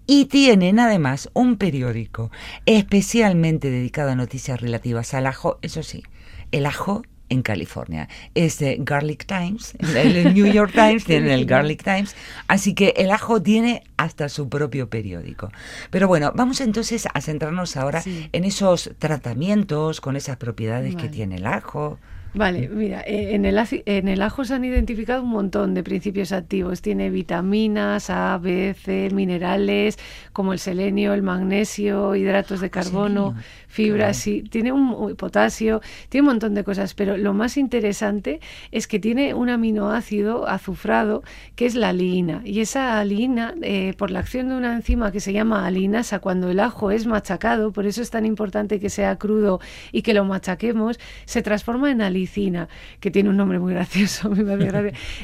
y 0.05 0.25
tienen 0.25 0.79
además 0.79 1.29
un 1.33 1.57
periódico 1.57 2.31
especialmente 2.65 3.69
dedicado 3.69 4.11
a 4.11 4.15
noticias 4.15 4.59
relativas 4.59 5.13
al 5.13 5.27
ajo, 5.27 5.59
eso 5.61 5.83
sí, 5.83 6.03
el 6.51 6.65
ajo 6.65 7.03
en 7.29 7.41
California. 7.41 8.07
Es 8.35 8.59
de 8.59 8.77
Garlic 8.79 9.25
Times, 9.25 9.75
el 9.95 10.33
New 10.33 10.45
York 10.51 10.71
Times 10.73 11.03
tiene 11.05 11.33
el 11.33 11.45
Garlic 11.45 11.83
Times, 11.83 12.15
así 12.47 12.73
que 12.73 12.93
el 12.97 13.11
ajo 13.11 13.41
tiene 13.41 13.83
hasta 13.97 14.29
su 14.29 14.47
propio 14.49 14.89
periódico. 14.89 15.51
Pero 15.89 16.07
bueno, 16.07 16.31
vamos 16.35 16.61
entonces 16.61 17.07
a 17.13 17.21
centrarnos 17.21 17.77
ahora 17.77 18.01
Sí. 18.01 18.29
en 18.31 18.43
esos 18.43 18.91
tratamientos 18.99 20.01
con 20.01 20.15
esas 20.15 20.37
propiedades 20.37 20.95
que 20.95 21.09
tiene 21.09 21.35
el 21.35 21.45
ajo. 21.45 21.99
Vale, 22.33 22.69
mira, 22.69 23.01
eh, 23.01 23.33
en 23.33 23.45
el, 23.45 23.57
en 23.85 24.07
el 24.07 24.21
ajo 24.21 24.45
se 24.45 24.53
han 24.53 24.63
identificado 24.63 25.23
un 25.23 25.29
montón 25.29 25.73
de 25.73 25.81
principios 25.83 26.31
activos. 26.31 26.83
Tiene 26.83 27.09
vitaminas, 27.09 28.11
A, 28.11 28.37
B, 28.37 28.75
C, 28.79 29.09
minerales 29.11 29.97
como 30.33 30.53
el 30.53 30.59
selenio, 30.59 31.15
el 31.15 31.23
magnesio, 31.23 32.15
hidratos 32.15 32.59
de 32.59 32.69
carbono, 32.69 33.29
selenio. 33.29 33.43
fibras, 33.67 34.17
sí, 34.17 34.43
tiene 34.43 34.71
un 34.71 35.15
potasio, 35.15 35.81
tiene 36.09 36.27
un 36.27 36.33
montón 36.33 36.53
de 36.53 36.63
cosas, 36.63 36.93
pero 36.93 37.17
lo 37.17 37.33
más 37.33 37.57
interesante 37.57 38.39
es 38.71 38.87
que 38.87 38.99
tiene 38.99 39.33
un 39.33 39.49
aminoácido 39.49 40.47
azufrado 40.47 41.23
que 41.55 41.65
es 41.65 41.73
la 41.73 41.89
aliina. 41.89 42.41
Y 42.45 42.59
esa 42.59 42.99
aliina, 42.99 43.55
eh, 43.63 43.95
por 43.97 44.11
la 44.11 44.19
acción 44.19 44.49
de 44.49 44.55
una 44.57 44.75
enzima 44.75 45.11
que 45.11 45.21
se 45.21 45.33
llama 45.33 45.65
alinasa, 45.65 46.19
cuando 46.19 46.51
el 46.51 46.59
ajo 46.59 46.91
es 46.91 47.07
machacado, 47.07 47.71
por 47.71 47.87
eso 47.87 48.03
es 48.03 48.11
tan 48.11 48.25
importante 48.27 48.79
que 48.79 48.91
sea 48.91 49.15
crudo 49.17 49.59
y 49.91 50.03
que 50.03 50.13
lo 50.13 50.23
machaquemos, 50.23 50.99
se 51.25 51.41
transforma 51.41 51.89
en 51.89 52.01
alicina, 52.27 52.67
que 52.99 53.09
tiene 53.09 53.29
un 53.29 53.37
nombre 53.37 53.59
muy 53.59 53.73
gracioso. 53.73 54.31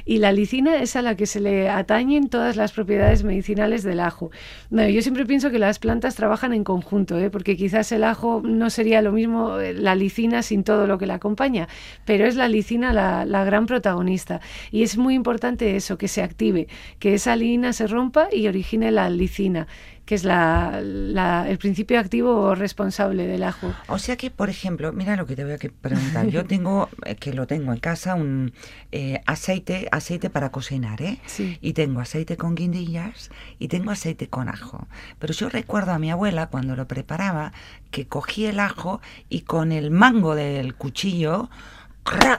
Y 0.05 0.17
la 0.17 0.29
alicina 0.29 0.77
es 0.77 0.95
a 0.95 1.01
la 1.01 1.15
que 1.15 1.25
se 1.25 1.39
le 1.39 1.69
atañen 1.69 2.29
todas 2.29 2.55
las 2.55 2.71
propiedades 2.71 3.23
medicinales 3.23 3.83
del 3.83 3.99
ajo. 3.99 4.31
Bueno, 4.69 4.89
yo 4.89 5.01
siempre 5.01 5.25
pienso 5.25 5.51
que 5.51 5.59
las 5.59 5.79
plantas 5.79 6.15
trabajan 6.15 6.53
en 6.53 6.63
conjunto, 6.63 7.17
¿eh? 7.17 7.29
porque 7.29 7.55
quizás 7.55 7.91
el 7.91 8.03
ajo 8.03 8.41
no 8.43 8.69
sería 8.69 9.01
lo 9.01 9.11
mismo 9.11 9.59
eh, 9.59 9.73
la 9.73 9.91
alicina 9.91 10.41
sin 10.41 10.63
todo 10.63 10.87
lo 10.87 10.97
que 10.97 11.05
la 11.05 11.15
acompaña, 11.15 11.67
pero 12.05 12.25
es 12.25 12.35
la 12.35 12.45
alicina 12.45 12.93
la, 12.93 13.25
la 13.25 13.43
gran 13.43 13.65
protagonista. 13.65 14.41
Y 14.71 14.83
es 14.83 14.97
muy 14.97 15.13
importante 15.13 15.75
eso, 15.75 15.97
que 15.97 16.07
se 16.07 16.21
active, 16.21 16.67
que 16.99 17.13
esa 17.13 17.33
alicina 17.33 17.73
se 17.73 17.87
rompa 17.87 18.27
y 18.31 18.47
origine 18.47 18.91
la 18.91 19.05
alicina, 19.05 19.67
que 20.05 20.15
es 20.15 20.23
la, 20.25 20.81
la- 20.81 21.49
el 21.49 21.57
principio 21.57 21.99
activo 21.99 22.55
responsable 22.55 23.25
del 23.25 23.43
ajo. 23.43 23.73
O 23.87 23.97
sea 23.99 24.17
que, 24.17 24.29
por 24.31 24.49
ejemplo, 24.49 24.91
mira 24.91 25.15
lo 25.15 25.25
que 25.25 25.35
te 25.35 25.43
voy 25.45 25.53
a 25.53 25.57
preguntar. 25.57 26.27
Yo 26.27 26.45
tengo, 26.53 26.89
eh, 27.05 27.15
que 27.15 27.33
lo 27.33 27.47
tengo 27.47 27.71
en 27.71 27.79
casa, 27.79 28.15
un 28.15 28.53
eh, 28.91 29.21
aceite, 29.25 29.87
aceite 29.91 30.29
para 30.29 30.51
cocinar, 30.51 31.01
¿eh? 31.01 31.19
Sí. 31.25 31.57
Y 31.61 31.73
tengo 31.73 32.01
aceite 32.01 32.35
con 32.35 32.55
guindillas 32.55 33.29
y 33.59 33.69
tengo 33.69 33.91
aceite 33.91 34.27
con 34.27 34.49
ajo. 34.49 34.87
Pero 35.19 35.33
yo 35.33 35.47
recuerdo 35.49 35.93
a 35.93 35.99
mi 35.99 36.11
abuela 36.11 36.47
cuando 36.47 36.75
lo 36.75 36.87
preparaba 36.87 37.53
que 37.91 38.05
cogía 38.07 38.49
el 38.49 38.59
ajo 38.59 38.99
y 39.29 39.41
con 39.41 39.71
el 39.71 39.89
mango 39.91 40.35
del 40.35 40.75
cuchillo. 40.75 41.49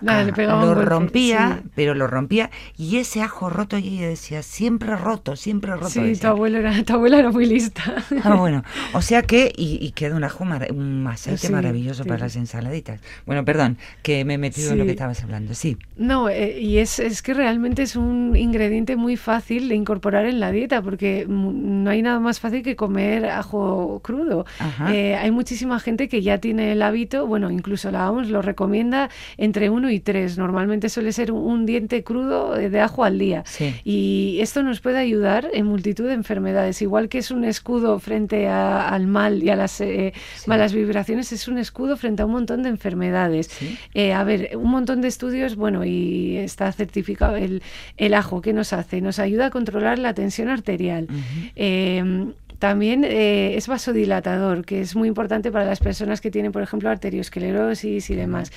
Dale, 0.01 0.33
lo 0.47 0.75
rompía, 0.75 1.61
sí. 1.63 1.69
pero 1.75 1.95
lo 1.95 2.07
rompía 2.07 2.51
y 2.77 2.97
ese 2.99 3.23
ajo 3.23 3.49
roto 3.49 3.79
y 3.79 3.99
ella 3.99 4.09
decía 4.09 4.43
siempre 4.43 4.95
roto, 4.97 5.37
siempre 5.37 5.73
roto. 5.73 5.89
Sí, 5.89 6.01
decía. 6.01 6.21
tu 6.23 6.27
abuela, 6.29 6.59
era, 6.59 6.85
tu 6.85 6.93
abuela 6.95 7.19
era 7.19 7.31
muy 7.31 7.47
lista. 7.47 7.83
Ah, 8.23 8.35
bueno, 8.35 8.63
o 8.93 9.01
sea 9.03 9.23
que, 9.23 9.53
y, 9.57 9.79
y 9.81 9.93
queda 9.93 10.17
un 10.17 10.25
ajo, 10.25 10.45
mara- 10.45 10.67
un 10.71 11.07
aceite 11.07 11.47
Sí, 11.47 11.53
maravilloso 11.53 12.03
sí. 12.03 12.09
para 12.09 12.21
las 12.25 12.37
ensaladitas. 12.37 13.01
Bueno, 13.27 13.45
perdón, 13.45 13.79
que 14.03 14.25
me 14.25 14.35
he 14.35 14.39
metido 14.39 14.73
en 14.73 14.79
lo 14.79 14.85
que 14.85 14.91
estabas 14.93 15.23
hablando, 15.23 15.55
sí. 15.55 15.77
No, 15.97 16.29
eh, 16.29 16.61
y 16.61 16.79
es, 16.79 16.99
es 16.99 17.23
que 17.23 17.33
realmente 17.35 17.83
es 17.83 17.97
un 17.97 18.35
ingrediente 18.37 18.97
muy 18.97 19.17
fácil 19.17 19.69
de 19.69 19.75
incorporar 19.75 20.27
en 20.27 20.41
la 20.41 20.51
dieta, 20.53 20.83
porque 20.83 21.27
no 21.29 21.89
hay 21.91 22.03
nada 22.03 22.21
más 22.21 22.41
fácil 22.41 22.63
que 22.63 22.77
comer 22.77 23.27
ajo 23.27 24.01
crudo. 24.03 24.45
Eh, 24.91 25.15
hay 25.17 25.31
muchísima 25.31 25.81
gente 25.81 26.09
que 26.09 26.23
ya 26.23 26.39
tiene 26.39 26.73
el 26.73 26.83
hábito, 26.83 27.27
bueno, 27.27 27.51
incluso 27.51 27.91
la 27.91 28.11
OMS 28.11 28.29
lo 28.29 28.43
recomienda 28.43 29.09
entre 29.55 29.71
uno 29.71 29.89
y 29.89 30.01
tres. 30.01 30.37
Normalmente 30.37 30.89
suele 30.89 31.13
ser 31.13 31.31
un, 31.31 31.39
un 31.39 31.65
diente 31.65 32.03
crudo 32.03 32.57
eh, 32.59 32.71
de 32.71 32.81
ajo 32.81 33.05
al 33.05 33.21
día. 33.21 33.45
Sí. 33.47 33.73
Y 33.85 34.39
esto 34.41 34.65
nos 34.65 34.81
puede 34.81 34.99
ayudar 34.99 35.49
en 35.53 35.67
multitud 35.67 36.07
de 36.09 36.15
enfermedades. 36.15 36.83
Igual 36.83 37.09
que 37.09 37.19
es 37.19 37.31
un 37.31 37.45
escudo 37.45 38.01
frente 38.01 38.49
a- 38.49 38.89
al 38.89 39.07
mal 39.07 39.45
y 39.45 39.51
a 39.51 39.57
las 39.57 39.81
eh, 39.81 40.13
Sí. 40.35 40.51
malas 40.51 40.73
vibraciones, 40.75 41.31
es 41.33 41.47
un 41.47 41.59
escudo 41.59 41.97
frente 41.97 42.23
a 42.23 42.27
un 42.27 42.33
montón 42.33 42.65
de 42.65 42.69
enfermedades. 42.71 43.47
Sí. 43.47 43.79
Eh, 43.95 44.13
a 44.13 44.25
ver, 44.25 44.57
un 44.57 44.71
montón 44.73 45.01
de 45.03 45.07
estudios, 45.09 45.55
bueno, 45.55 45.85
y 45.85 46.37
está 46.39 46.73
certificado 46.73 47.37
el, 47.37 47.63
el 47.97 48.15
ajo, 48.15 48.41
¿qué 48.41 48.53
nos 48.53 48.73
hace? 48.73 49.01
Nos 49.01 49.21
ayuda 49.21 49.47
a 49.47 49.51
controlar 49.51 50.01
la 50.01 50.15
tensión 50.15 50.49
arterial. 50.49 51.07
Eh, 51.55 52.27
también 52.69 53.05
eh, 53.05 53.57
es 53.57 53.69
vasodilatador, 53.69 54.65
que 54.65 54.81
es 54.81 54.97
muy 54.97 55.07
importante 55.07 55.53
para 55.53 55.67
las 55.67 55.81
personas 55.81 56.23
que 56.23 56.31
tienen, 56.31 56.51
por 56.51 56.63
ejemplo, 56.63 56.89
arteriosclerosis 56.89 58.09
y 58.09 58.15
demás. 58.15 58.53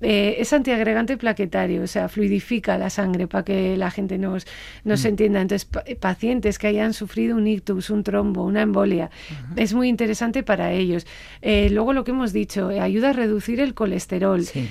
Eh, 0.00 0.34
es 0.40 0.52
antiagregante 0.52 1.16
plaquetario, 1.16 1.82
o 1.84 1.86
sea, 1.86 2.08
fluidifica 2.08 2.76
la 2.76 2.90
sangre 2.90 3.28
para 3.28 3.44
que 3.44 3.76
la 3.76 3.92
gente 3.92 4.18
nos, 4.18 4.48
nos 4.82 5.04
entienda. 5.04 5.40
Entonces, 5.40 5.64
pa- 5.66 5.84
eh, 5.86 5.94
pacientes 5.94 6.58
que 6.58 6.66
hayan 6.66 6.92
sufrido 6.92 7.36
un 7.36 7.46
ictus, 7.46 7.88
un 7.90 8.02
trombo, 8.02 8.42
una 8.44 8.62
embolia, 8.62 9.10
es 9.54 9.74
muy 9.74 9.88
interesante 9.88 10.42
para 10.42 10.72
ellos. 10.72 11.06
Eh, 11.40 11.68
luego, 11.70 11.92
lo 11.92 12.02
que 12.02 12.10
hemos 12.10 12.32
dicho, 12.32 12.66
ayuda 12.68 13.10
a 13.10 13.12
reducir 13.12 13.60
el 13.60 13.74
colesterol, 13.74 14.42
Sí. 14.44 14.68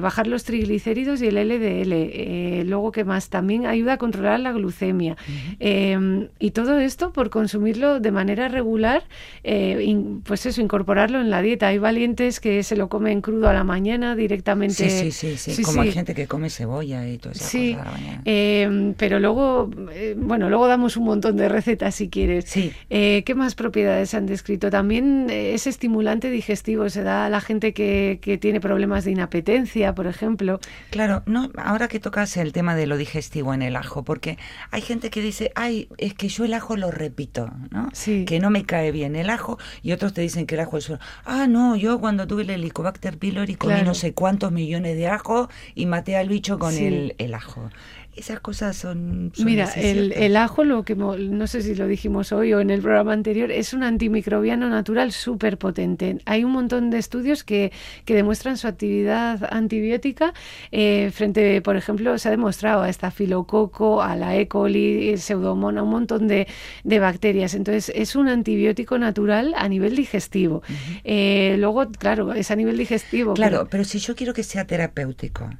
bajar 0.00 0.26
los 0.26 0.44
triglicéridos 0.44 1.22
y 1.22 1.28
el 1.28 1.38
LDL. 1.38 2.64
luego, 2.68 2.92
¿qué 2.92 3.04
más? 3.04 3.30
También 3.30 3.64
ayuda 3.64 3.94
a 3.94 3.96
controlar 3.96 4.40
la 4.40 4.52
glucemia. 4.52 5.16
Eh, 5.58 6.28
y 6.38 6.50
todo 6.50 6.78
esto 6.80 7.12
por 7.14 7.30
consumirlo 7.30 7.98
de 7.98 8.10
manera 8.10 8.25
regular, 8.34 9.04
eh, 9.44 9.80
in- 9.84 10.22
pues 10.22 10.46
eso, 10.46 10.60
incorporarlo 10.60 11.20
en 11.20 11.30
la 11.30 11.42
dieta. 11.42 11.68
Hay 11.68 11.78
valientes 11.78 12.40
que 12.40 12.62
se 12.62 12.76
lo 12.76 12.88
comen 12.88 13.20
crudo 13.20 13.48
a 13.48 13.52
la 13.52 13.62
mañana 13.64 14.16
directamente. 14.16 14.74
Sí, 14.90 14.90
sí, 14.90 15.12
sí, 15.12 15.36
sí, 15.36 15.54
Sí, 15.54 15.62
como 15.62 15.82
hay 15.82 15.92
gente 15.92 16.14
que 16.14 16.26
come 16.26 16.50
cebolla 16.50 17.06
y 17.08 17.18
todo 17.18 17.32
eso. 17.32 17.44
Sí, 17.44 17.76
eh, 18.24 18.94
pero 18.96 19.20
luego, 19.20 19.70
eh, 19.92 20.14
bueno, 20.18 20.48
luego 20.48 20.66
damos 20.66 20.96
un 20.96 21.04
montón 21.04 21.36
de 21.36 21.48
recetas 21.48 21.94
si 21.94 22.08
quieres. 22.08 22.46
Sí. 22.46 22.72
Eh, 22.90 23.22
¿Qué 23.24 23.34
más 23.34 23.54
propiedades 23.54 24.14
han 24.14 24.26
descrito? 24.26 24.70
También 24.70 25.28
es 25.30 25.66
estimulante 25.66 26.30
digestivo, 26.30 26.88
se 26.88 27.02
da 27.02 27.26
a 27.26 27.30
la 27.30 27.40
gente 27.40 27.72
que, 27.72 28.18
que 28.22 28.38
tiene 28.38 28.60
problemas 28.60 29.04
de 29.04 29.12
inapetencia, 29.12 29.94
por 29.94 30.06
ejemplo. 30.06 30.60
Claro, 30.90 31.22
no, 31.26 31.50
ahora 31.56 31.88
que 31.88 32.00
tocas 32.00 32.36
el 32.36 32.52
tema 32.52 32.74
de 32.74 32.86
lo 32.86 32.96
digestivo 32.96 33.54
en 33.54 33.62
el 33.62 33.76
ajo, 33.76 34.04
porque 34.04 34.38
hay 34.70 34.80
gente 34.82 35.10
que 35.10 35.20
dice, 35.20 35.52
ay, 35.54 35.88
es 35.98 36.14
que 36.14 36.28
yo 36.28 36.44
el 36.44 36.54
ajo 36.54 36.76
lo 36.76 36.90
repito, 36.90 37.50
¿no? 37.70 37.88
Sí. 37.92 38.05
Que 38.26 38.38
no 38.40 38.50
me 38.50 38.64
cae 38.64 38.92
bien 38.92 39.16
el 39.16 39.30
ajo, 39.30 39.58
y 39.82 39.92
otros 39.92 40.12
te 40.12 40.20
dicen 40.20 40.46
que 40.46 40.54
el 40.54 40.60
ajo 40.62 40.78
es... 40.78 40.92
Ah, 41.24 41.46
no, 41.48 41.76
yo 41.76 41.98
cuando 42.00 42.26
tuve 42.26 42.42
el 42.42 42.50
Helicobacter 42.50 43.18
pylori 43.18 43.54
comí 43.56 43.72
Claro. 43.74 43.86
no 43.86 43.94
sé 43.94 44.12
cuántos 44.14 44.52
millones 44.52 44.96
de 44.96 45.08
ajo 45.08 45.48
y 45.74 45.86
maté 45.86 46.16
al 46.16 46.28
bicho 46.28 46.58
con 46.58 46.72
Sí. 46.72 46.86
el, 46.86 47.14
el 47.18 47.34
ajo. 47.34 47.70
Esas 48.16 48.40
cosas 48.40 48.74
son... 48.76 49.30
son 49.34 49.44
Mira, 49.44 49.70
el, 49.76 50.12
el 50.12 50.36
ajo, 50.36 50.64
lo 50.64 50.84
que 50.84 50.94
no 50.96 51.46
sé 51.46 51.60
si 51.60 51.74
lo 51.74 51.86
dijimos 51.86 52.32
hoy 52.32 52.54
o 52.54 52.60
en 52.60 52.70
el 52.70 52.80
programa 52.80 53.12
anterior, 53.12 53.50
es 53.50 53.74
un 53.74 53.82
antimicrobiano 53.82 54.70
natural 54.70 55.12
súper 55.12 55.58
potente. 55.58 56.18
Hay 56.24 56.42
un 56.42 56.52
montón 56.52 56.88
de 56.88 56.96
estudios 56.98 57.44
que, 57.44 57.72
que 58.06 58.14
demuestran 58.14 58.56
su 58.56 58.68
actividad 58.68 59.46
antibiótica 59.52 60.32
eh, 60.72 61.10
frente, 61.12 61.60
por 61.60 61.76
ejemplo, 61.76 62.16
se 62.16 62.28
ha 62.28 62.30
demostrado 62.30 62.82
a 62.82 62.88
estafilococo, 62.88 64.00
a 64.02 64.16
la 64.16 64.34
E. 64.36 64.48
coli, 64.48 65.10
el 65.10 65.18
pseudomonas, 65.18 65.84
un 65.84 65.90
montón 65.90 66.26
de, 66.26 66.46
de 66.84 66.98
bacterias. 66.98 67.52
Entonces, 67.54 67.92
es 67.94 68.16
un 68.16 68.28
antibiótico 68.28 68.98
natural 68.98 69.52
a 69.58 69.68
nivel 69.68 69.94
digestivo. 69.94 70.62
Eh, 71.04 71.56
luego, 71.58 71.86
claro, 71.90 72.32
es 72.32 72.50
a 72.50 72.56
nivel 72.56 72.78
digestivo. 72.78 73.34
Claro, 73.34 73.58
pero- 73.58 73.68
pero 73.70 73.84
si 73.84 73.98
yo 73.98 74.14
quiero 74.16 74.32
que 74.32 74.42
sea 74.42 74.66
terapéutico, 74.66 75.50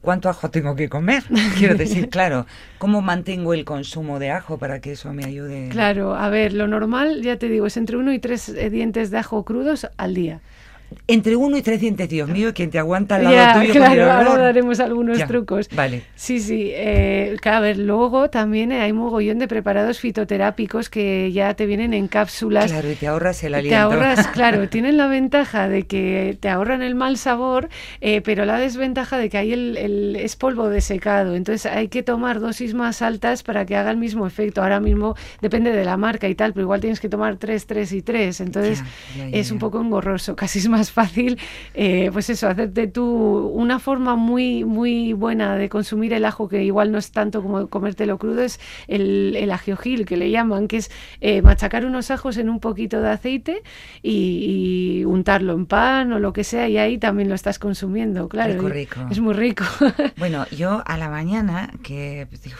cuánto 0.00 0.28
ajo 0.28 0.50
tengo 0.50 0.76
que 0.76 0.88
comer. 0.88 1.24
Quiero 1.58 1.74
decir, 1.74 2.08
claro, 2.08 2.46
¿cómo 2.78 3.02
mantengo 3.02 3.54
el 3.54 3.64
consumo 3.64 4.18
de 4.18 4.30
ajo 4.30 4.58
para 4.58 4.80
que 4.80 4.92
eso 4.92 5.12
me 5.12 5.24
ayude? 5.24 5.68
Claro, 5.70 6.14
a 6.14 6.28
ver, 6.28 6.52
lo 6.52 6.66
normal, 6.66 7.22
ya 7.22 7.36
te 7.36 7.48
digo, 7.48 7.66
es 7.66 7.76
entre 7.76 7.96
uno 7.96 8.12
y 8.12 8.18
tres 8.18 8.48
eh, 8.48 8.70
dientes 8.70 9.10
de 9.10 9.18
ajo 9.18 9.44
crudos 9.44 9.86
al 9.96 10.14
día. 10.14 10.40
Entre 11.06 11.36
uno 11.36 11.56
y 11.56 11.62
tres 11.62 11.80
dientes, 11.80 12.08
Dios 12.08 12.28
mío, 12.28 12.52
quien 12.54 12.70
te 12.70 12.78
aguanta 12.78 13.16
al 13.16 13.24
lado 13.24 13.36
Ya, 13.36 13.52
tuyo 13.52 13.72
con 13.72 13.82
el 13.82 13.88
claro, 13.98 14.12
ahora 14.12 14.30
olor. 14.32 14.38
daremos 14.40 14.80
algunos 14.80 15.18
Ya, 15.18 15.26
trucos. 15.26 15.68
Vale. 15.74 16.02
Sí, 16.14 16.40
sí. 16.40 16.70
Eh, 16.72 17.36
a 17.44 17.60
ver, 17.60 17.78
luego 17.78 18.30
también 18.30 18.72
hay 18.72 18.92
mogollón 18.92 19.38
de 19.38 19.48
preparados 19.48 19.98
fitoterápicos 20.00 20.88
que 20.88 21.30
ya 21.32 21.54
te 21.54 21.66
vienen 21.66 21.94
en 21.94 22.08
cápsulas. 22.08 22.70
Claro, 22.72 22.90
y 22.90 22.94
te 22.94 23.06
ahorras 23.08 23.42
el 23.44 23.52
Te 23.52 23.58
aliento. 23.58 23.78
ahorras, 23.80 24.26
claro, 24.32 24.68
tienen 24.68 24.96
la 24.96 25.08
ventaja 25.08 25.68
de 25.68 25.82
que 25.84 26.36
te 26.40 26.48
ahorran 26.48 26.82
el 26.82 26.94
mal 26.94 27.16
sabor, 27.16 27.68
eh, 28.00 28.20
pero 28.20 28.44
la 28.44 28.58
desventaja 28.58 29.18
de 29.18 29.28
que 29.28 29.38
hay 29.38 29.52
el, 29.52 29.76
el- 29.76 30.16
es 30.16 30.36
polvo 30.36 30.68
de 30.68 30.80
secado. 30.80 31.34
Entonces 31.34 31.66
hay 31.66 31.88
que 31.88 32.02
tomar 32.02 32.40
dosis 32.40 32.74
más 32.74 33.02
altas 33.02 33.42
para 33.42 33.66
que 33.66 33.76
haga 33.76 33.90
el 33.90 33.96
mismo 33.96 34.26
efecto. 34.26 34.62
Ahora 34.62 34.80
mismo 34.80 35.16
depende 35.40 35.72
de 35.72 35.84
la 35.84 35.96
marca 35.96 36.28
y 36.28 36.34
tal, 36.34 36.52
pero 36.52 36.62
igual 36.64 36.80
tienes 36.80 37.00
que 37.00 37.08
tomar 37.08 37.36
3, 37.36 37.66
3 37.66 37.92
y 37.92 38.02
3. 38.02 38.40
Entonces 38.40 38.82
Ya, 39.16 39.26
es 39.32 39.50
un 39.50 39.58
poco 39.58 39.80
engorroso. 39.80 40.36
Casi 40.40 40.58
es 40.60 40.68
más 40.68 40.79
fácil, 40.92 41.38
eh, 41.74 42.10
pues 42.12 42.30
eso, 42.30 42.48
hacerte 42.48 42.86
tú 42.86 43.04
una 43.54 43.78
forma 43.78 44.16
muy, 44.16 44.64
muy 44.64 45.12
buena 45.12 45.56
de 45.56 45.68
consumir 45.68 46.12
el 46.12 46.24
ajo, 46.24 46.48
que 46.48 46.62
igual 46.62 46.92
no 46.92 46.98
es 46.98 47.12
tanto 47.12 47.42
como 47.42 47.68
comértelo 47.68 48.18
crudo, 48.18 48.42
es 48.42 48.60
el, 48.88 49.36
el 49.36 49.50
agiogil, 49.50 50.06
que 50.06 50.16
le 50.16 50.30
llaman, 50.30 50.68
que 50.68 50.78
es 50.78 50.90
eh, 51.20 51.42
machacar 51.42 51.84
unos 51.84 52.10
ajos 52.10 52.36
en 52.36 52.48
un 52.48 52.60
poquito 52.60 53.00
de 53.00 53.10
aceite 53.10 53.62
y, 54.02 55.00
y 55.00 55.04
untarlo 55.04 55.54
en 55.54 55.66
pan 55.66 56.12
o 56.12 56.18
lo 56.18 56.32
que 56.32 56.44
sea, 56.44 56.68
y 56.68 56.78
ahí 56.78 56.98
también 56.98 57.28
lo 57.28 57.34
estás 57.34 57.58
consumiendo, 57.58 58.28
claro. 58.28 58.68
Rico. 58.68 59.00
Es 59.10 59.20
muy 59.20 59.34
rico. 59.34 59.64
Bueno, 60.16 60.46
yo 60.50 60.82
a 60.86 60.96
la 60.98 61.08
mañana, 61.08 61.70
que 61.82 62.26
digo, 62.44 62.56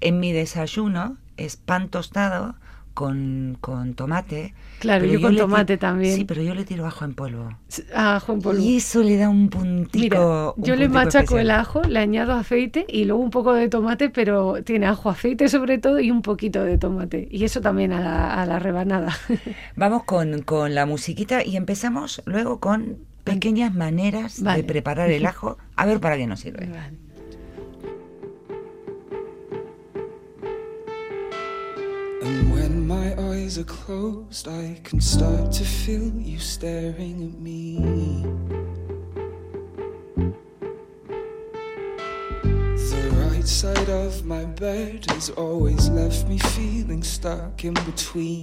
en 0.00 0.20
mi 0.20 0.32
desayuno 0.32 1.16
es 1.36 1.56
pan 1.56 1.88
tostado 1.88 2.54
con, 2.94 3.56
con 3.60 3.94
tomate. 3.94 4.54
Claro, 4.80 5.02
pero 5.02 5.12
yo 5.12 5.20
con 5.20 5.36
tomate 5.36 5.76
también. 5.76 6.16
Sí, 6.16 6.24
pero 6.24 6.42
yo 6.42 6.54
le 6.54 6.64
tiro 6.64 6.86
ajo 6.86 7.04
en 7.04 7.14
polvo. 7.14 7.50
ajo 7.94 8.32
en 8.32 8.40
polvo. 8.40 8.62
Y 8.62 8.78
eso 8.78 9.02
le 9.02 9.18
da 9.18 9.28
un 9.28 9.50
puntico. 9.50 9.98
Mira, 9.98 10.50
un 10.56 10.64
yo 10.64 10.74
le 10.74 10.88
machaco 10.88 11.38
el 11.38 11.50
ajo, 11.50 11.82
le 11.82 11.98
añado 11.98 12.32
aceite 12.32 12.86
y 12.88 13.04
luego 13.04 13.22
un 13.22 13.30
poco 13.30 13.52
de 13.52 13.68
tomate, 13.68 14.08
pero 14.08 14.62
tiene 14.64 14.86
ajo, 14.86 15.10
aceite 15.10 15.48
sobre 15.50 15.76
todo 15.76 16.00
y 16.00 16.10
un 16.10 16.22
poquito 16.22 16.64
de 16.64 16.78
tomate. 16.78 17.28
Y 17.30 17.44
eso 17.44 17.60
también 17.60 17.92
a 17.92 18.00
la, 18.00 18.34
a 18.42 18.46
la 18.46 18.58
rebanada. 18.58 19.14
Vamos 19.76 20.04
con, 20.04 20.40
con 20.42 20.74
la 20.74 20.86
musiquita 20.86 21.44
y 21.44 21.56
empezamos 21.56 22.22
luego 22.24 22.58
con 22.58 22.96
pequeñas 23.24 23.74
maneras 23.74 24.42
Vale. 24.42 24.62
de 24.62 24.64
preparar 24.64 25.10
el 25.10 25.26
ajo. 25.32 25.58
A 25.76 25.84
ver 25.84 26.00
para 26.00 26.16
qué 26.16 26.26
nos 26.26 26.40
sirve. 26.40 26.70
My 32.90 33.14
eyes 33.30 33.56
are 33.56 33.70
closed, 33.82 34.48
I 34.48 34.80
can 34.82 35.00
start 35.00 35.52
to 35.52 35.64
feel 35.64 36.12
you 36.12 36.40
staring 36.40 37.22
at 37.28 37.40
me. 37.40 37.78
The 42.90 43.02
right 43.22 43.46
side 43.46 43.88
of 43.88 44.24
my 44.24 44.44
bed 44.44 45.06
has 45.10 45.30
always 45.30 45.88
left 45.88 46.26
me 46.26 46.38
feeling 46.38 47.04
stuck 47.04 47.64
in 47.64 47.74
between. 47.74 48.42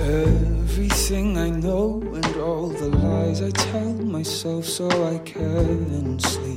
Everything 0.00 1.38
I 1.38 1.50
know 1.50 2.02
and 2.02 2.36
all 2.38 2.70
the 2.70 2.88
lies 2.88 3.40
I 3.40 3.50
tell 3.50 3.92
myself 4.16 4.64
so 4.64 4.88
I 5.14 5.18
can 5.18 6.18
sleep. 6.18 6.47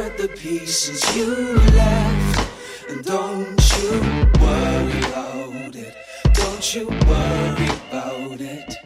Pick 0.00 0.16
the 0.16 0.28
pieces 0.28 1.14
you 1.14 1.56
left 1.76 2.50
and 2.88 3.04
don't 3.04 3.60
you 3.76 3.90
worry 4.40 4.98
about 5.10 5.76
it. 5.76 5.94
Don't 6.32 6.74
you 6.74 6.86
worry 6.86 7.68
about 7.84 8.40
it. 8.40 8.76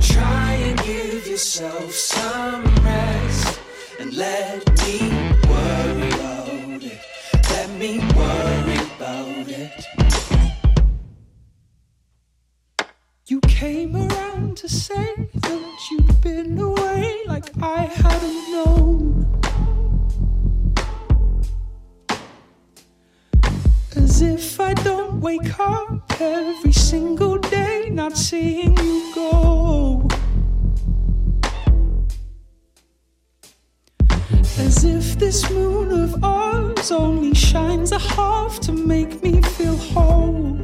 Try 0.00 0.54
and 0.54 0.76
give 0.82 1.28
yourself 1.28 1.92
some 1.92 2.64
rest 2.82 3.60
and 4.00 4.14
let 4.14 4.66
me 4.82 4.98
worry 5.48 6.08
about 6.08 6.82
it. 6.90 7.00
Let 7.50 7.70
me 7.78 7.98
worry 8.16 8.80
about 8.96 9.46
it. 9.46 9.86
You 13.26 13.40
came 13.42 13.94
around 13.94 14.56
to 14.56 14.68
say 14.68 15.14
that 15.34 15.78
you'd 15.88 16.20
been 16.20 16.58
away 16.58 17.22
like 17.28 17.48
I 17.62 17.82
hadn't 17.84 18.50
known. 18.50 19.21
If 24.22 24.60
I 24.60 24.74
don't 24.74 25.20
wake 25.20 25.58
up 25.58 26.20
every 26.20 26.72
single 26.72 27.38
day 27.38 27.90
not 27.90 28.16
seeing 28.16 28.76
you 28.78 29.02
go. 29.14 30.08
As 34.58 34.84
if 34.84 35.18
this 35.18 35.50
moon 35.50 35.90
of 36.04 36.22
ours 36.22 36.92
only 36.92 37.34
shines 37.34 37.92
a 37.92 37.98
half 37.98 38.60
to 38.60 38.72
make 38.72 39.22
me 39.22 39.42
feel 39.42 39.76
whole. 39.76 40.58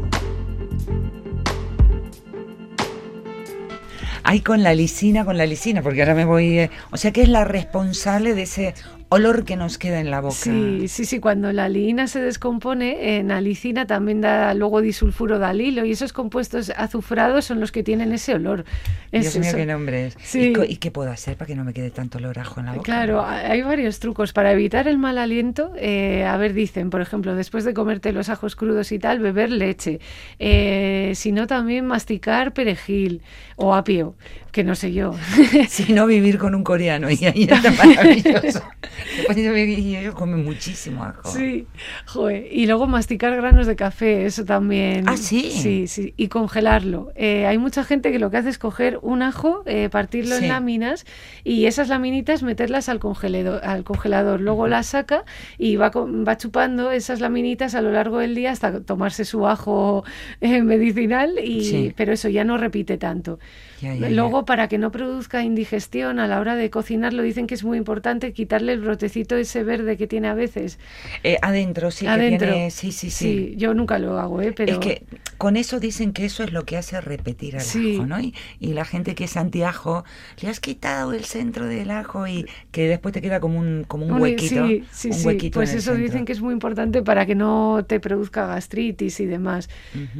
Ay, 4.22 4.40
con 4.40 4.62
la 4.62 4.74
lisina, 4.74 5.24
con 5.24 5.38
la 5.38 5.46
lisina, 5.46 5.82
porque 5.82 6.02
ahora 6.02 6.14
me 6.14 6.26
voy. 6.26 6.58
eh, 6.58 6.70
o 6.90 6.96
sea 6.98 7.12
que 7.12 7.22
es 7.22 7.28
la 7.30 7.44
responsable 7.44 8.34
de 8.34 8.42
ese 8.42 8.74
olor 9.10 9.44
que 9.44 9.56
nos 9.56 9.78
queda 9.78 10.00
en 10.00 10.10
la 10.10 10.20
boca. 10.20 10.34
Sí, 10.34 10.86
sí, 10.88 11.04
sí, 11.06 11.18
cuando 11.18 11.52
la 11.52 11.68
liina 11.68 12.06
se 12.08 12.20
descompone, 12.20 13.16
en 13.18 13.30
alicina 13.32 13.86
también 13.86 14.20
da 14.20 14.52
luego 14.54 14.80
disulfuro 14.82 15.38
de 15.38 15.46
alilo 15.46 15.84
y 15.84 15.92
esos 15.92 16.12
compuestos 16.12 16.70
azufrados 16.76 17.46
son 17.46 17.58
los 17.60 17.72
que 17.72 17.82
tienen 17.82 18.12
ese 18.12 18.34
olor. 18.34 18.64
Dios 19.10 19.26
Es 19.26 19.38
mío, 19.38 19.48
eso. 19.48 19.56
qué 19.56 19.64
nombres. 19.66 20.16
Sí. 20.22 20.52
¿Y, 20.54 20.72
y 20.72 20.76
qué 20.76 20.90
puedo 20.90 21.10
hacer 21.10 21.36
para 21.36 21.46
que 21.46 21.54
no 21.56 21.64
me 21.64 21.72
quede 21.72 21.90
tanto 21.90 22.18
olor 22.18 22.38
ajo 22.38 22.60
en 22.60 22.66
la 22.66 22.72
boca? 22.72 22.82
Claro, 22.84 23.20
ha- 23.22 23.38
hay 23.50 23.62
varios 23.62 23.98
trucos 23.98 24.32
para 24.34 24.52
evitar 24.52 24.86
el 24.88 24.98
mal 24.98 25.16
aliento. 25.16 25.72
eh, 25.76 26.24
a 26.26 26.36
ver, 26.36 26.52
dicen, 26.52 26.90
por 26.90 27.00
ejemplo, 27.00 27.34
después 27.34 27.64
de 27.64 27.72
comerte 27.74 28.12
los 28.12 28.28
ajos 28.28 28.56
crudos 28.56 28.92
y 28.92 28.98
tal, 28.98 29.20
beber 29.20 29.50
leche. 29.50 30.00
Eh, 30.38 31.12
si 31.14 31.32
no, 31.32 31.46
también 31.46 31.86
masticar 31.86 32.52
perejil 32.52 33.22
o 33.56 33.74
apio, 33.74 34.14
que 34.52 34.64
no 34.64 34.74
sé 34.74 34.92
yo. 34.92 35.14
Si 35.68 35.92
no, 35.92 36.06
vivir 36.06 36.38
con 36.38 36.54
un 36.54 36.62
coreano. 36.64 37.10
Y 37.10 37.24
ahí 37.24 37.44
está 37.50 37.70
maravilloso. 37.84 38.62
Yo, 39.36 39.56
y 39.56 39.96
ellos 39.96 40.14
comen 40.14 40.44
muchísimo 40.44 41.04
ajo. 41.04 41.28
Sí, 41.30 41.66
joder. 42.06 42.46
Y 42.50 42.66
luego 42.66 42.86
masticar 42.86 43.34
granos 43.36 43.66
de 43.66 43.76
café, 43.76 44.26
eso 44.26 44.44
también. 44.44 45.08
¿Ah, 45.08 45.16
sí? 45.16 45.50
Sí, 45.50 45.86
sí. 45.86 46.14
Y 46.16 46.28
congelarlo. 46.28 47.12
Eh, 47.14 47.46
hay 47.46 47.58
mucha 47.58 47.84
gente 47.84 48.10
que 48.12 48.18
lo 48.18 48.30
que 48.30 48.38
hace 48.38 48.48
es 48.48 48.58
coger 48.58 48.98
un 49.02 49.22
ajo, 49.22 49.62
eh, 49.66 49.88
partirlo 49.90 50.36
Sí. 50.36 50.44
en 50.44 50.48
láminas 50.50 51.04
y 51.44 51.66
esas 51.66 51.88
laminitas 51.88 52.42
meterlas 52.42 52.88
al 52.88 52.98
congelador. 52.98 53.60
Al 53.64 53.84
congelador. 53.84 54.40
Luego 54.40 54.66
las 54.68 54.86
saca 54.86 55.24
y 55.58 55.76
va, 55.76 55.90
va 55.90 56.36
chupando 56.36 56.90
esas 56.90 57.20
laminitas 57.20 57.74
a 57.74 57.82
lo 57.82 57.92
largo 57.92 58.18
del 58.18 58.34
día 58.34 58.52
hasta 58.52 58.80
tomarse 58.80 59.24
su 59.24 59.46
ajo 59.46 60.04
eh, 60.40 60.62
medicinal. 60.62 61.38
Y, 61.42 61.58
Sí. 61.68 61.92
Pero 61.96 62.12
eso 62.12 62.28
ya 62.28 62.44
no 62.44 62.56
repite 62.56 62.96
tanto. 62.98 63.38
Ya, 63.80 63.94
ya, 63.94 64.08
ya. 64.08 64.10
Luego, 64.10 64.44
para 64.44 64.68
que 64.68 64.78
no 64.78 64.90
produzca 64.90 65.42
indigestión 65.44 66.18
a 66.18 66.26
la 66.26 66.40
hora 66.40 66.56
de 66.56 66.70
cocinarlo, 66.70 67.22
dicen 67.22 67.46
que 67.46 67.54
es 67.54 67.64
muy 67.64 67.78
importante 67.78 68.32
quitarle 68.32 68.72
el 68.72 68.80
brotecito 68.80 69.36
ese 69.36 69.62
verde 69.62 69.96
que 69.96 70.06
tiene 70.06 70.28
a 70.28 70.34
veces. 70.34 70.78
Eh, 71.22 71.36
adentro, 71.42 71.90
sí, 71.90 72.06
Adentro. 72.06 72.46
que 72.48 72.52
tiene. 72.52 72.70
Sí, 72.70 72.92
sí, 72.92 73.10
sí. 73.10 73.54
yo 73.56 73.74
nunca 73.74 73.98
lo 73.98 74.18
hago, 74.18 74.42
¿eh? 74.42 74.52
Pero 74.52 74.72
Es 74.72 74.78
que 74.78 75.04
con 75.36 75.56
eso 75.56 75.78
dicen 75.80 76.12
que 76.12 76.24
eso 76.24 76.42
es 76.42 76.52
lo 76.52 76.64
que 76.64 76.76
hace 76.76 77.00
repetir 77.00 77.56
al 77.56 77.62
Sí. 77.62 77.96
ajo, 77.96 78.06
¿no? 78.06 78.20
Y, 78.20 78.34
y 78.58 78.72
la 78.72 78.84
gente 78.84 79.14
que 79.14 79.24
es 79.24 79.36
antiajo, 79.36 80.04
le 80.42 80.48
has 80.48 80.60
quitado 80.60 81.12
el 81.12 81.24
centro 81.24 81.66
del 81.66 81.90
ajo 81.90 82.26
y 82.26 82.46
que 82.72 82.88
después 82.88 83.12
te 83.12 83.20
queda 83.22 83.38
como 83.40 83.58
un, 83.58 83.84
como 83.86 84.06
un 84.06 84.20
huequito. 84.20 84.66
Sí, 84.66 84.84
sí, 84.90 85.08
un 85.08 85.14
sí. 85.14 85.26
huequito 85.26 85.58
Pues 85.58 85.70
en 85.70 85.76
el 85.76 85.82
eso 85.82 85.94
dicen 85.94 86.24
que 86.24 86.32
es 86.32 86.40
muy 86.40 86.52
importante 86.52 87.02
para 87.02 87.26
que 87.26 87.34
no 87.34 87.84
te 87.86 88.00
produzca 88.00 88.46
gastritis 88.46 89.20
y 89.20 89.26
demás. 89.26 89.68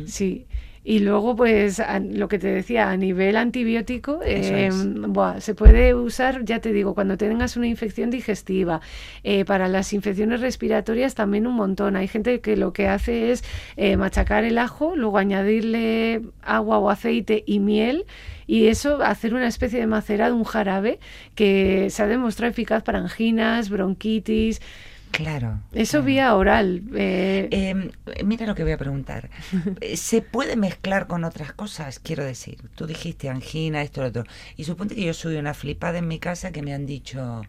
Sí. 0.07 0.47
Y 0.91 1.01
luego, 1.01 1.37
pues, 1.37 1.81
a- 1.81 2.01
lo 2.01 2.29
que 2.29 2.39
te 2.39 2.47
decía, 2.49 2.89
a 2.89 2.97
nivel 2.97 3.37
antibiótico, 3.37 4.21
eh, 4.25 4.71
buah, 4.73 5.39
se 5.43 5.55
puede 5.55 5.93
usar, 5.95 6.47
ya 6.47 6.61
te 6.61 6.73
digo, 6.73 6.95
cuando 6.95 7.19
tengas 7.19 7.59
una 7.59 7.67
infección 7.67 8.09
digestiva. 8.09 8.81
Eh, 9.23 9.45
para 9.45 9.69
las 9.69 9.93
infecciones 9.93 10.41
respiratorias 10.41 11.15
también 11.15 11.47
un 11.47 11.57
montón. 11.57 11.95
Hay 11.97 12.09
gente 12.09 12.41
que 12.41 12.57
lo 12.57 12.73
que 12.73 12.89
hace 12.89 13.33
es 13.33 13.45
eh, 13.77 13.99
machacar 13.99 14.45
el 14.45 14.57
ajo, 14.57 14.97
luego 14.97 15.19
añadirle 15.19 16.23
agua 16.43 16.79
o 16.79 16.89
aceite 16.89 17.43
y 17.47 17.59
miel 17.59 18.07
y 18.47 18.69
eso 18.69 19.03
hacer 19.03 19.35
una 19.35 19.47
especie 19.47 19.81
de 19.81 19.87
macerado, 19.87 20.35
un 20.37 20.45
jarabe 20.45 21.01
que 21.35 21.91
se 21.91 22.03
ha 22.03 22.07
demostrado 22.07 22.51
eficaz 22.51 22.83
para 22.83 22.99
anginas, 22.99 23.69
bronquitis. 23.69 24.63
Claro. 25.11 25.59
Eso 25.73 25.99
claro. 25.99 26.05
vía 26.05 26.35
oral. 26.37 26.83
eh, 26.95 27.49
Eh, 27.51 27.91
mira 28.29 28.47
lo 28.47 28.55
que 28.55 28.63
voy 28.63 28.73
a 28.73 28.79
preguntar. 28.79 29.31
Eh, 29.81 29.97
¿Se 29.97 30.23
puede 30.23 30.57
mezclar 30.57 31.07
con 31.07 31.25
otras 31.25 31.53
cosas? 31.53 31.99
Quiero 32.01 32.25
decir, 32.25 32.59
tú 32.75 32.87
dijiste 32.87 33.29
angina, 33.29 33.83
esto, 33.83 34.01
lo 34.01 34.09
otro. 34.09 34.25
Y 34.57 34.65
suponte 34.65 34.95
que 34.95 35.05
yo 35.05 35.15
soy 35.15 35.37
una 35.37 35.55
flipada 35.55 35.99
en 35.99 36.09
mi 36.09 36.19
casa 36.19 36.51
que 36.53 36.63
me 36.63 36.75
han 36.75 36.87
dicho, 36.87 37.43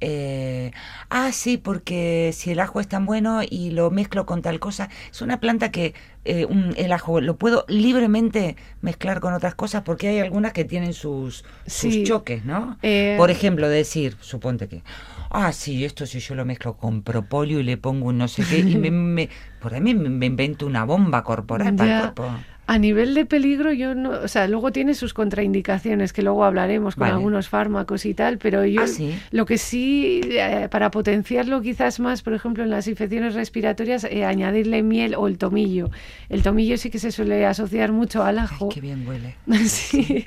eh, 0.00 0.72
ah, 1.08 1.32
sí, 1.32 1.56
porque 1.56 2.32
si 2.34 2.50
el 2.50 2.60
ajo 2.60 2.80
es 2.80 2.88
tan 2.88 3.06
bueno 3.06 3.40
y 3.48 3.70
lo 3.70 3.90
mezclo 3.90 4.26
con 4.26 4.42
tal 4.42 4.60
cosa, 4.60 4.90
es 5.10 5.22
una 5.22 5.40
planta 5.40 5.70
que 5.70 5.94
eh, 6.24 6.44
un- 6.44 6.74
el 6.76 6.92
ajo 6.92 7.20
lo 7.20 7.36
puedo 7.36 7.64
libremente 7.68 8.56
mezclar 8.82 9.20
con 9.20 9.32
otras 9.34 9.54
cosas 9.54 9.82
porque 9.82 10.08
hay 10.08 10.18
algunas 10.20 10.52
que 10.52 10.64
tienen 10.64 10.92
sus, 10.92 11.44
sus 11.66 11.94
Sí. 11.94 12.04
choques, 12.04 12.44
¿no? 12.44 12.78
Eh, 12.82 13.14
Por 13.16 13.30
ejemplo, 13.30 13.68
decir, 13.68 14.16
suponte 14.20 14.68
que, 14.68 14.82
ah, 15.30 15.52
sí, 15.52 15.84
esto 15.84 16.04
si 16.06 16.20
yo 16.20 16.34
lo 16.34 16.44
mezclo 16.44 16.76
con 16.76 17.02
propóleo 17.02 17.60
y 17.60 17.62
le 17.62 17.76
pongo 17.76 18.08
un 18.08 18.18
no 18.18 18.28
sé 18.28 18.44
qué, 18.48 18.58
y 18.58 18.76
me, 18.76 18.90
me- 18.90 19.28
por 19.60 19.74
ahí 19.74 19.80
me, 19.80 19.94
me 19.94 20.26
invento 20.26 20.66
una 20.66 20.84
bomba 20.84 21.22
corporal 21.24 21.74
para 21.74 21.96
el 22.08 22.12
cuerpo. 22.14 22.30
A 22.72 22.78
nivel 22.78 23.14
de 23.14 23.26
peligro, 23.26 23.72
yo 23.72 23.96
no, 23.96 24.10
o 24.10 24.28
sea, 24.28 24.46
luego 24.46 24.70
tiene 24.70 24.94
sus 24.94 25.12
contraindicaciones, 25.12 26.12
que 26.12 26.22
luego 26.22 26.44
hablaremos 26.44 26.94
con 26.94 27.00
Vale. 27.00 27.14
algunos 27.14 27.48
fármacos 27.48 28.06
y 28.06 28.14
tal, 28.14 28.38
pero 28.38 28.64
yo 28.64 28.82
Ah, 28.82 28.86
¿sí? 28.86 29.12
lo 29.32 29.44
que 29.44 29.58
sí, 29.58 30.20
eh, 30.24 30.68
para 30.70 30.92
potenciarlo 30.92 31.62
quizás 31.62 31.98
más, 31.98 32.22
por 32.22 32.32
ejemplo, 32.32 32.62
en 32.62 32.70
las 32.70 32.86
infecciones 32.86 33.34
respiratorias, 33.34 34.04
eh, 34.04 34.24
añadirle 34.24 34.84
miel 34.84 35.16
o 35.16 35.26
el 35.26 35.36
tomillo. 35.36 35.90
El 36.28 36.44
tomillo 36.44 36.76
sí 36.76 36.90
que 36.90 37.00
se 37.00 37.10
suele 37.10 37.44
asociar 37.44 37.90
mucho 37.90 38.22
al 38.22 38.38
Ay, 38.38 38.44
ajo. 38.44 38.68
qué 38.68 38.80
bien 38.80 39.04
huele. 39.04 39.34
sí. 39.66 40.26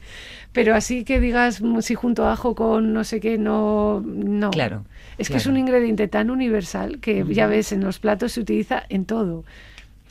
Pero 0.51 0.75
así 0.75 1.05
que 1.05 1.21
digas, 1.21 1.61
mm, 1.61 1.79
si 1.79 1.95
junto 1.95 2.25
a 2.25 2.33
ajo 2.33 2.55
con 2.55 2.91
no 2.91 3.05
sé 3.05 3.21
qué, 3.21 3.37
no. 3.37 4.01
no. 4.05 4.51
Claro, 4.51 4.83
Es 5.17 5.29
que 5.29 5.37
es 5.37 5.47
un 5.47 5.55
ingrediente 5.55 6.09
tan 6.09 6.29
universal 6.29 6.99
que 6.99 7.23
ya 7.29 7.47
ves, 7.47 7.71
en 7.71 7.85
los 7.85 7.99
platos 7.99 8.33
se 8.33 8.41
utiliza 8.41 8.83
en 8.89 9.05
todo. 9.05 9.45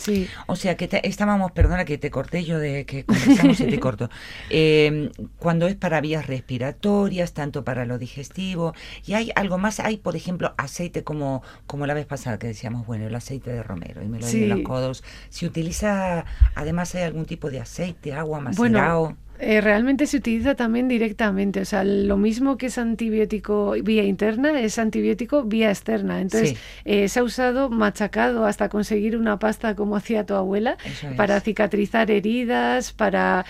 Sí. 0.02 0.28
O 0.46 0.56
sea, 0.56 0.76
que 0.76 0.88
te- 0.88 1.06
estábamos, 1.08 1.52
perdona 1.52 1.84
que 1.84 1.98
te 1.98 2.10
corté 2.10 2.44
yo 2.44 2.58
de 2.58 2.84
que 2.86 3.04
conversamos 3.04 3.60
y 3.60 3.66
te 3.66 3.78
corto. 3.80 4.10
Eh, 4.50 5.10
cuando 5.38 5.66
es 5.66 5.76
para 5.76 6.00
vías 6.00 6.26
respiratorias, 6.26 7.32
tanto 7.32 7.64
para 7.64 7.84
lo 7.84 7.98
digestivo, 7.98 8.74
y 9.06 9.14
hay 9.14 9.32
algo 9.34 9.58
más, 9.58 9.80
hay 9.80 9.96
por 9.96 10.16
ejemplo 10.16 10.54
aceite 10.58 11.04
como, 11.04 11.42
como 11.66 11.86
la 11.86 11.94
vez 11.94 12.06
pasada 12.06 12.38
que 12.38 12.46
decíamos, 12.46 12.86
bueno, 12.86 13.06
el 13.06 13.14
aceite 13.14 13.52
de 13.52 13.62
romero 13.62 14.02
y 14.02 14.08
me 14.08 14.18
lo 14.20 14.26
doy 14.26 14.42
en 14.42 14.48
los 14.48 14.58
Sí. 14.58 14.64
codos. 14.64 15.04
Se 15.28 15.46
utiliza, 15.46 16.24
además 16.54 16.94
hay 16.94 17.02
algún 17.02 17.24
tipo 17.26 17.50
de 17.50 17.60
aceite, 17.60 18.12
agua 18.12 18.40
Bueno, 18.56 18.78
macerado. 18.78 19.16
Eh, 19.44 19.60
realmente 19.60 20.06
se 20.06 20.16
utiliza 20.18 20.54
también 20.54 20.86
directamente. 20.88 21.60
O 21.60 21.64
sea, 21.64 21.82
lo 21.84 22.16
mismo 22.16 22.56
que 22.56 22.66
es 22.66 22.78
antibiótico 22.78 23.72
vía 23.82 24.04
interna, 24.04 24.60
es 24.60 24.78
antibiótico 24.78 25.42
vía 25.42 25.68
externa. 25.70 26.20
Entonces, 26.20 26.50
Sí. 26.50 26.56
eh, 26.84 27.08
se 27.08 27.20
ha 27.20 27.24
usado 27.24 27.68
machacado 27.68 28.46
hasta 28.46 28.68
conseguir 28.68 29.16
una 29.16 29.38
pasta 29.38 29.74
como 29.74 29.96
hacía 29.96 30.24
tu 30.24 30.34
abuela, 30.34 30.76
Eso 30.84 31.08
es. 31.08 31.16
para 31.16 31.40
cicatrizar 31.40 32.10
heridas, 32.10 32.92
para... 32.92 33.44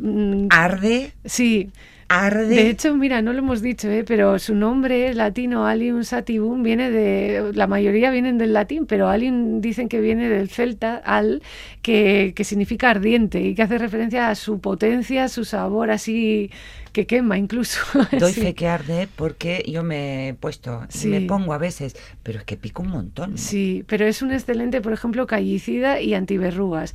mm, 0.00 0.48
Arde, 0.50 1.12
sí. 1.24 1.70
Arde. 2.08 2.46
De 2.48 2.68
hecho, 2.70 2.94
mira, 2.94 3.22
no 3.22 3.32
lo 3.32 3.38
hemos 3.40 3.62
dicho, 3.62 3.88
¿eh? 3.90 4.04
pero 4.06 4.38
su 4.38 4.54
nombre 4.54 5.12
latino, 5.14 5.66
Allium 5.66 6.04
sativum, 6.04 6.62
viene 6.62 6.90
de. 6.90 7.52
La 7.54 7.66
mayoría 7.66 8.10
vienen 8.10 8.38
del 8.38 8.52
latín, 8.52 8.86
pero 8.86 9.08
Allium 9.08 9.60
dicen 9.60 9.88
que 9.88 10.00
viene 10.00 10.28
del 10.28 10.48
celta, 10.48 10.96
al, 10.96 11.42
que, 11.82 12.32
que 12.36 12.44
significa 12.44 12.90
ardiente 12.90 13.40
y 13.40 13.54
que 13.54 13.62
hace 13.62 13.78
referencia 13.78 14.28
a 14.30 14.34
su 14.34 14.60
potencia, 14.60 15.28
su 15.28 15.44
sabor 15.44 15.90
así 15.90 16.50
que 16.92 17.06
quema 17.06 17.36
incluso. 17.38 17.80
Doy 18.18 18.32
Sí. 18.32 18.40
fe 18.40 18.54
que 18.54 18.68
arde 18.68 19.08
porque 19.16 19.64
yo 19.66 19.82
me 19.82 20.28
he 20.28 20.34
puesto, 20.34 20.82
Sí. 20.88 21.08
me 21.08 21.22
pongo 21.22 21.52
a 21.52 21.58
veces, 21.58 21.96
pero 22.22 22.38
es 22.38 22.44
que 22.44 22.56
pico 22.56 22.82
un 22.82 22.90
montón. 22.90 23.32
¿no? 23.32 23.36
Sí, 23.36 23.84
pero 23.88 24.06
es 24.06 24.22
un 24.22 24.32
excelente, 24.32 24.80
por 24.80 24.92
ejemplo, 24.92 25.26
callicida 25.26 26.00
y 26.00 26.14
antiverrugas. 26.14 26.94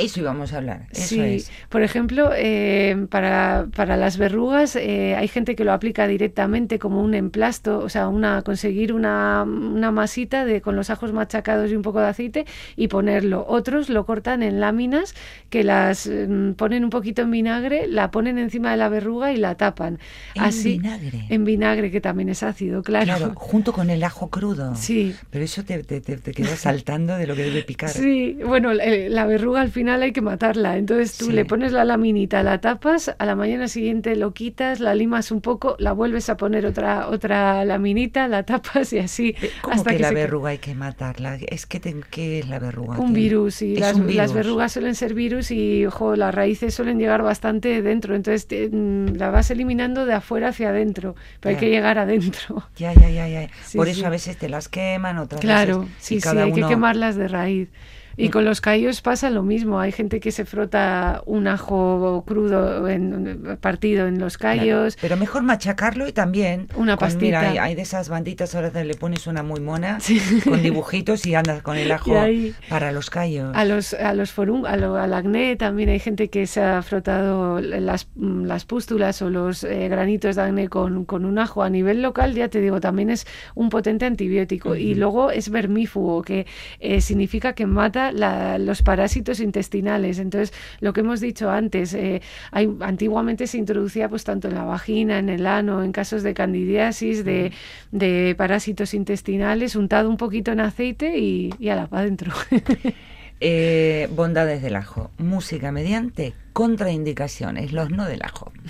Eso 0.00 0.20
íbamos 0.20 0.52
a 0.52 0.58
hablar, 0.58 0.86
eso 0.90 1.02
sí, 1.02 1.20
es. 1.20 1.50
por 1.68 1.82
ejemplo, 1.82 2.30
eh, 2.34 3.06
para, 3.10 3.66
para 3.74 3.96
las 3.96 4.18
verrugas 4.18 4.76
eh, 4.76 5.14
hay 5.16 5.28
gente 5.28 5.54
que 5.54 5.64
lo 5.64 5.72
aplica 5.72 6.06
directamente 6.06 6.78
como 6.78 7.02
un 7.02 7.14
emplasto, 7.14 7.78
o 7.78 7.88
sea, 7.88 8.08
una 8.08 8.42
conseguir 8.42 8.92
una, 8.92 9.42
una 9.44 9.90
masita 9.90 10.44
de, 10.44 10.60
con 10.60 10.76
los 10.76 10.90
ajos 10.90 11.12
machacados 11.12 11.70
y 11.70 11.76
un 11.76 11.82
poco 11.82 12.00
de 12.00 12.08
aceite 12.08 12.46
y 12.76 12.88
ponerlo. 12.88 13.44
Otros 13.48 13.88
lo 13.88 14.06
cortan 14.06 14.42
en 14.42 14.60
láminas 14.60 15.14
que 15.50 15.64
las 15.64 16.06
mm, 16.06 16.52
ponen 16.52 16.84
un 16.84 16.90
poquito 16.90 17.22
en 17.22 17.30
vinagre, 17.30 17.86
la 17.86 18.10
ponen 18.10 18.38
encima 18.38 18.70
de 18.70 18.76
la 18.76 18.88
verruga 18.88 19.32
y 19.32 19.36
la 19.36 19.56
tapan. 19.56 19.98
En 20.34 20.42
Así, 20.42 20.78
vinagre. 20.78 21.26
En 21.28 21.44
vinagre, 21.44 21.90
que 21.90 22.00
también 22.00 22.28
es 22.28 22.42
ácido, 22.42 22.82
claro. 22.82 23.06
Claro, 23.06 23.32
junto 23.34 23.72
con 23.72 23.90
el 23.90 24.02
ajo 24.04 24.28
crudo. 24.28 24.74
Sí. 24.76 25.14
Pero 25.30 25.44
eso 25.44 25.64
te, 25.64 25.82
te, 25.82 26.00
te, 26.00 26.16
te 26.16 26.32
queda 26.32 26.56
saltando 26.56 27.16
de 27.16 27.26
lo 27.26 27.34
que 27.34 27.42
debe 27.42 27.62
picar. 27.62 27.90
Sí, 27.90 28.38
bueno, 28.44 28.72
eh, 28.72 29.08
la 29.08 29.26
verruga 29.26 29.60
al 29.60 29.70
final 29.70 29.89
hay 30.02 30.12
que 30.12 30.20
matarla. 30.20 30.76
Entonces 30.76 31.16
tú 31.18 31.26
Sí. 31.26 31.32
le 31.32 31.44
pones 31.44 31.72
la 31.72 31.84
laminita, 31.84 32.42
la 32.42 32.60
tapas, 32.60 33.14
a 33.18 33.26
la 33.26 33.34
mañana 33.34 33.66
siguiente 33.68 34.14
lo 34.16 34.32
quitas, 34.32 34.78
la 34.80 34.94
limas 34.94 35.30
un 35.32 35.40
poco, 35.40 35.74
la 35.78 35.92
vuelves 35.92 36.28
a 36.30 36.36
poner 36.36 36.66
otra 36.66 37.08
otra 37.08 37.64
laminita, 37.64 38.28
la 38.28 38.44
tapas 38.44 38.92
y 38.92 38.98
así 39.00 39.34
¿Cómo 39.62 39.74
hasta 39.74 39.90
que, 39.90 39.96
que, 39.96 40.02
la 40.02 40.12
verruga 40.12 40.50
hay 40.50 40.58
que 40.58 40.74
matarla? 40.74 41.36
Es 41.48 41.66
que 41.66 41.80
te- 41.80 41.96
¿qué 42.10 42.38
es 42.40 42.48
la 42.48 42.58
verruga? 42.58 42.98
un 42.98 43.08
¿Qué- 43.12 43.20
virus 43.20 43.62
y 43.62 43.76
las, 43.76 43.98
verrugas 44.32 44.72
suelen 44.72 44.94
ser 44.94 45.14
virus 45.14 45.50
y 45.50 45.86
ojo, 45.86 46.14
las 46.16 46.34
raíces 46.34 46.74
suelen 46.74 46.98
llegar 46.98 47.22
bastante 47.22 47.82
dentro, 47.82 48.14
entonces 48.14 48.46
te- 48.46 48.68
mm, 48.70 49.16
la 49.16 49.30
vas 49.30 49.50
eliminando 49.50 50.06
de 50.06 50.14
afuera 50.14 50.48
hacia 50.48 50.68
adentro, 50.68 51.14
pero 51.40 51.54
hay 51.56 51.60
que 51.60 51.70
llegar 51.70 51.98
adentro. 51.98 52.62
Ya, 52.76 52.92
ya, 52.94 53.08
ya, 53.10 53.26
ya. 53.28 53.48
Sí, 53.64 53.76
Por 53.78 53.86
sí. 53.86 53.92
eso 53.92 54.06
a 54.06 54.10
veces 54.10 54.36
te 54.36 54.48
las 54.48 54.68
queman, 54.68 55.18
otras 55.18 55.40
Claro, 55.40 55.80
veces. 55.80 55.94
sí, 55.98 56.20
sí, 56.20 56.28
hay 56.36 56.52
que 56.52 56.62
quemarlas 56.66 57.16
de 57.16 57.28
raíz. 57.28 57.68
Y 58.16 58.28
con 58.30 58.44
los 58.44 58.60
callos 58.60 59.00
pasa 59.00 59.30
lo 59.30 59.42
mismo. 59.42 59.80
Hay 59.80 59.92
gente 59.92 60.20
que 60.20 60.30
se 60.32 60.44
frota 60.44 61.22
un 61.26 61.46
ajo 61.48 62.24
crudo 62.26 62.88
en- 62.88 63.56
partido 63.60 64.06
en 64.06 64.18
los 64.18 64.36
Claro, 64.38 64.58
callos. 64.60 64.96
Pero 65.00 65.16
mejor 65.16 65.42
machacarlo 65.42 66.06
y 66.08 66.12
también. 66.12 66.66
Una 66.76 66.96
con- 66.96 67.10
Mira, 67.18 67.40
hay, 67.40 67.58
hay 67.58 67.74
de 67.74 67.82
esas 67.82 68.08
banditas, 68.08 68.54
ahora 68.54 68.70
te 68.70 68.84
le 68.84 68.94
pones 68.94 69.26
una 69.26 69.42
muy 69.42 69.60
mona 69.60 70.00
Sí. 70.00 70.20
con 70.44 70.62
dibujitos 70.62 71.26
y 71.26 71.34
andas 71.34 71.62
con 71.62 71.76
el 71.76 71.90
ajo 71.92 72.18
ahí- 72.18 72.54
para 72.68 72.92
los 72.92 73.10
callos. 73.10 73.54
A 73.54 73.64
los, 73.64 73.94
a 73.94 74.14
los 74.14 74.32
forum, 74.32 74.64
a 74.64 74.76
lo- 74.76 74.96
al 74.96 75.12
acné 75.14 75.56
también 75.56 75.88
hay 75.88 75.98
gente 75.98 76.28
que 76.28 76.46
se 76.46 76.62
ha 76.62 76.82
frotado 76.82 77.60
las, 77.60 78.08
las 78.16 78.64
pústulas 78.64 79.20
o 79.22 79.30
los 79.30 79.64
eh, 79.64 79.88
granitos 79.88 80.36
de 80.36 80.42
acné 80.42 80.68
con, 80.68 81.04
con 81.04 81.24
un 81.24 81.38
ajo. 81.38 81.62
A 81.62 81.70
nivel 81.70 82.02
local, 82.02 82.34
ya 82.34 82.48
te 82.48 82.60
digo, 82.60 82.80
también 82.80 83.10
es 83.10 83.26
un 83.54 83.68
potente 83.70 84.06
antibiótico. 84.06 84.74
Y 84.76 84.94
luego 84.94 85.30
es 85.30 85.50
vermífugo, 85.50 86.22
que 86.22 86.46
eh, 86.80 87.00
significa 87.00 87.52
que 87.54 87.66
mata 87.66 87.99
la- 88.12 88.58
los 88.58 88.82
parásitos 88.82 89.38
intestinales. 89.40 90.18
Entonces, 90.18 90.52
lo 90.80 90.92
que 90.92 91.00
hemos 91.00 91.20
dicho 91.20 91.50
antes, 91.50 91.92
eh, 91.94 92.22
hay, 92.50 92.68
antiguamente 92.80 93.46
se 93.46 93.58
introducía 93.58 94.08
pues 94.08 94.24
tanto 94.24 94.48
en 94.48 94.54
la 94.54 94.64
vagina, 94.64 95.18
en 95.18 95.28
el 95.28 95.46
ano, 95.46 95.82
en 95.82 95.92
casos 95.92 96.22
de 96.22 96.32
candidiasis, 96.34 97.24
de, 97.24 97.52
de 97.92 98.34
parásitos 98.36 98.94
intestinales, 98.94 99.76
untado 99.76 100.08
un 100.08 100.16
poquito 100.16 100.50
en 100.52 100.60
aceite 100.60 101.18
y, 101.18 101.52
y 101.58 101.68
a 101.68 101.76
la 101.76 101.86
para 101.86 102.02
adentro. 102.02 102.32
Eh, 103.42 104.06
bondades 104.14 104.60
del 104.60 104.76
ajo. 104.76 105.10
Música 105.16 105.72
mediante 105.72 106.34
contraindicaciones, 106.52 107.72
los 107.72 107.88
no 107.88 108.04
del 108.04 108.20
ajo. 108.22 108.52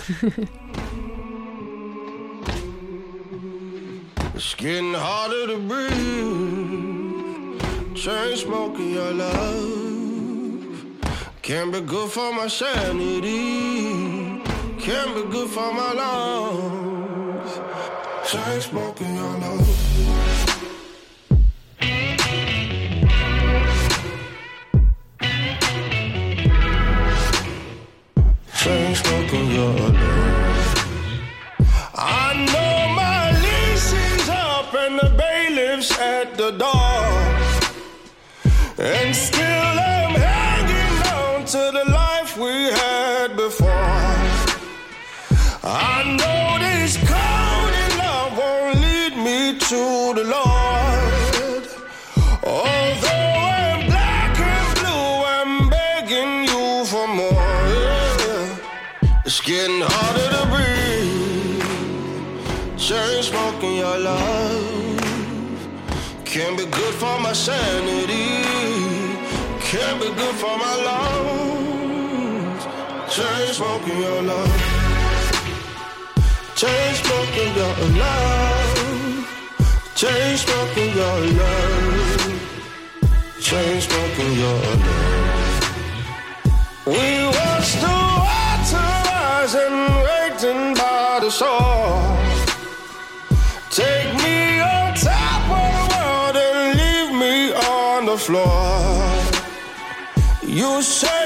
It's 4.36 4.54
getting 4.54 4.94
harder 4.94 5.48
to 5.48 5.58
breathe. 5.68 7.09
Chain 8.00 8.34
smoking 8.34 8.92
your 8.94 9.12
love. 9.12 10.86
Can't 11.42 11.70
be 11.70 11.82
good 11.82 12.10
for 12.10 12.32
my 12.32 12.46
sanity. 12.46 14.40
Can't 14.78 15.14
be 15.14 15.22
good 15.30 15.50
for 15.50 15.70
my 15.70 15.92
lungs. 15.92 17.60
Chain 18.26 18.60
smoking 18.62 19.14
your 19.16 19.36
love. 19.44 19.68
Chain 28.54 28.94
smoking 28.94 29.50
your 29.50 29.74
love. 29.74 29.96
I 31.94 32.32
know 32.50 32.94
my 32.94 33.30
lease 33.42 33.92
is 33.92 34.28
up 34.30 34.72
and 34.72 34.98
the 34.98 35.10
bailiff's 35.18 35.98
at 35.98 36.38
the 36.38 36.52
door. 36.52 36.79
And 38.82 39.14
still 39.14 39.42
I'm 39.42 40.14
hanging 40.14 41.02
on 41.12 41.44
to 41.44 41.70
the 41.70 41.84
life 41.92 42.34
we 42.38 42.72
had 42.72 43.36
before. 43.36 43.68
I 45.62 46.02
know 46.16 46.58
this 46.58 46.96
cold 46.96 47.72
in 47.84 47.98
love 47.98 48.38
won't 48.38 48.80
lead 48.80 49.16
me 49.18 49.58
to 49.58 50.14
the 50.18 50.24
Lord. 50.24 51.64
Although 52.42 53.32
I'm 53.52 53.86
black 53.86 54.40
and 54.40 54.68
blue, 54.78 55.24
I'm 55.36 55.68
begging 55.68 56.44
you 56.44 56.86
for 56.86 57.06
more. 57.06 57.32
yeah. 57.84 58.56
It's 59.26 59.42
getting 59.42 59.82
harder 59.82 60.28
to 60.36 60.42
breathe. 60.52 61.64
Chain 62.78 63.22
smoking 63.22 63.76
your 63.76 63.98
love. 63.98 65.00
Can't 66.24 66.56
be 66.56 66.64
good 66.64 66.94
for 66.94 67.20
my 67.20 67.34
sanity. 67.34 68.49
Can't 69.70 70.00
be 70.00 70.08
good 70.08 70.34
for 70.34 70.56
my 70.58 70.74
lungs. 70.86 72.62
Chain 73.14 73.52
smoking 73.54 73.98
your 74.00 74.20
love. 74.22 74.50
Chain 76.56 76.94
smoking 76.96 77.54
your 77.54 77.74
love. 78.02 79.26
Chain 79.94 80.36
smoking 80.36 80.92
your 81.00 81.20
love. 81.38 82.34
Chain 83.40 83.80
smoking 83.80 84.32
your 84.42 84.60
love. 84.82 85.62
We 86.86 87.04
watched 87.36 87.78
the 87.84 87.96
water 88.26 88.90
rising, 89.06 89.78
waiting 90.08 90.74
by 90.74 91.20
the 91.22 91.30
shore. 91.30 92.02
Take 93.70 94.10
me 94.24 94.58
on 94.58 94.94
top 94.96 95.42
of 95.62 95.70
the 95.78 95.84
world 95.94 96.36
and 96.44 96.58
leave 96.76 97.12
me 97.22 97.52
on 97.54 98.06
the 98.06 98.18
floor. 98.18 98.69
You 100.80 100.84
say 100.84 101.19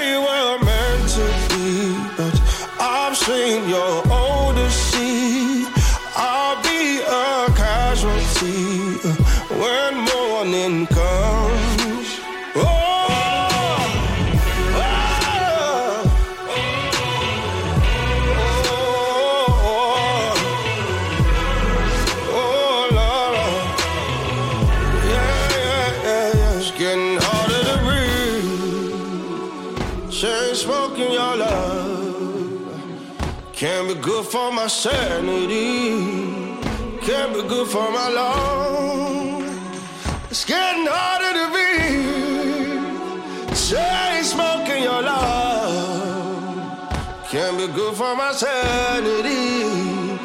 be 33.95 34.01
good 34.01 34.25
for 34.27 34.51
my 34.53 34.67
sanity. 34.67 35.91
Can't 37.01 37.35
be 37.35 37.43
good 37.43 37.69
for 37.69 37.91
my 37.91 38.09
lungs. 38.09 39.45
It's 40.31 40.45
getting 40.45 40.87
harder 40.89 41.33
to 41.39 41.47
breathe. 41.55 42.83
Chain 43.55 44.25
smoking 44.25 44.83
your 44.83 45.03
love. 45.03 46.85
Can't 47.31 47.57
be 47.59 47.67
good 47.69 47.95
for 47.95 48.17
my 48.17 48.33
sanity. 48.33 50.19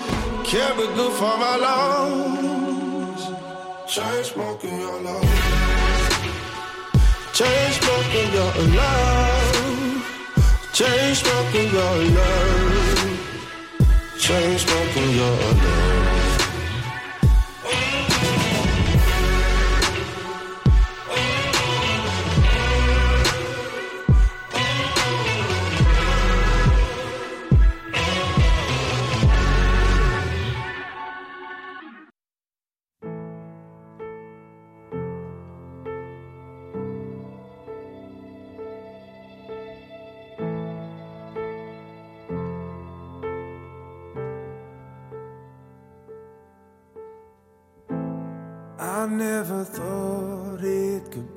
Can't 0.44 0.78
be 0.78 0.88
good 0.96 1.14
for 1.14 1.38
my 1.38 1.56
lungs. 1.66 3.22
Chain 3.88 4.24
smoking 4.24 4.80
your 4.80 5.02
love. 5.02 5.24
Chain 7.34 7.72
smoking 7.80 8.34
your 8.34 8.54
love. 8.78 9.50
Chain 10.74 11.16
smoking 11.16 11.72
your 11.72 11.98
love. 12.18 13.09
Chain 14.30 14.60
smoking 14.60 15.10
your 15.15 15.32
love. 15.32 16.09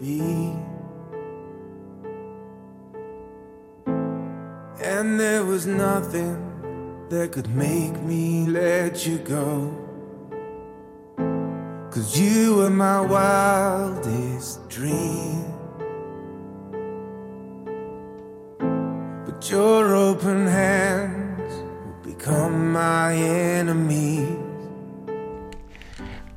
Be. 0.02 0.18
And 4.82 5.20
there 5.20 5.44
was 5.44 5.64
nothing 5.64 6.36
that 7.08 7.30
could 7.30 7.48
make 7.54 8.02
me 8.02 8.46
let 8.46 9.06
you 9.06 9.18
go. 9.18 9.78
Cause 11.92 12.18
you 12.18 12.56
were 12.56 12.70
my 12.70 13.00
wildest 13.00 14.68
dream. 14.68 15.44
But 19.24 19.48
your 19.48 19.94
open 19.94 20.48
hands 20.48 21.52
will 21.84 22.12
become 22.12 22.72
my 22.72 23.14
enemies. 23.14 24.41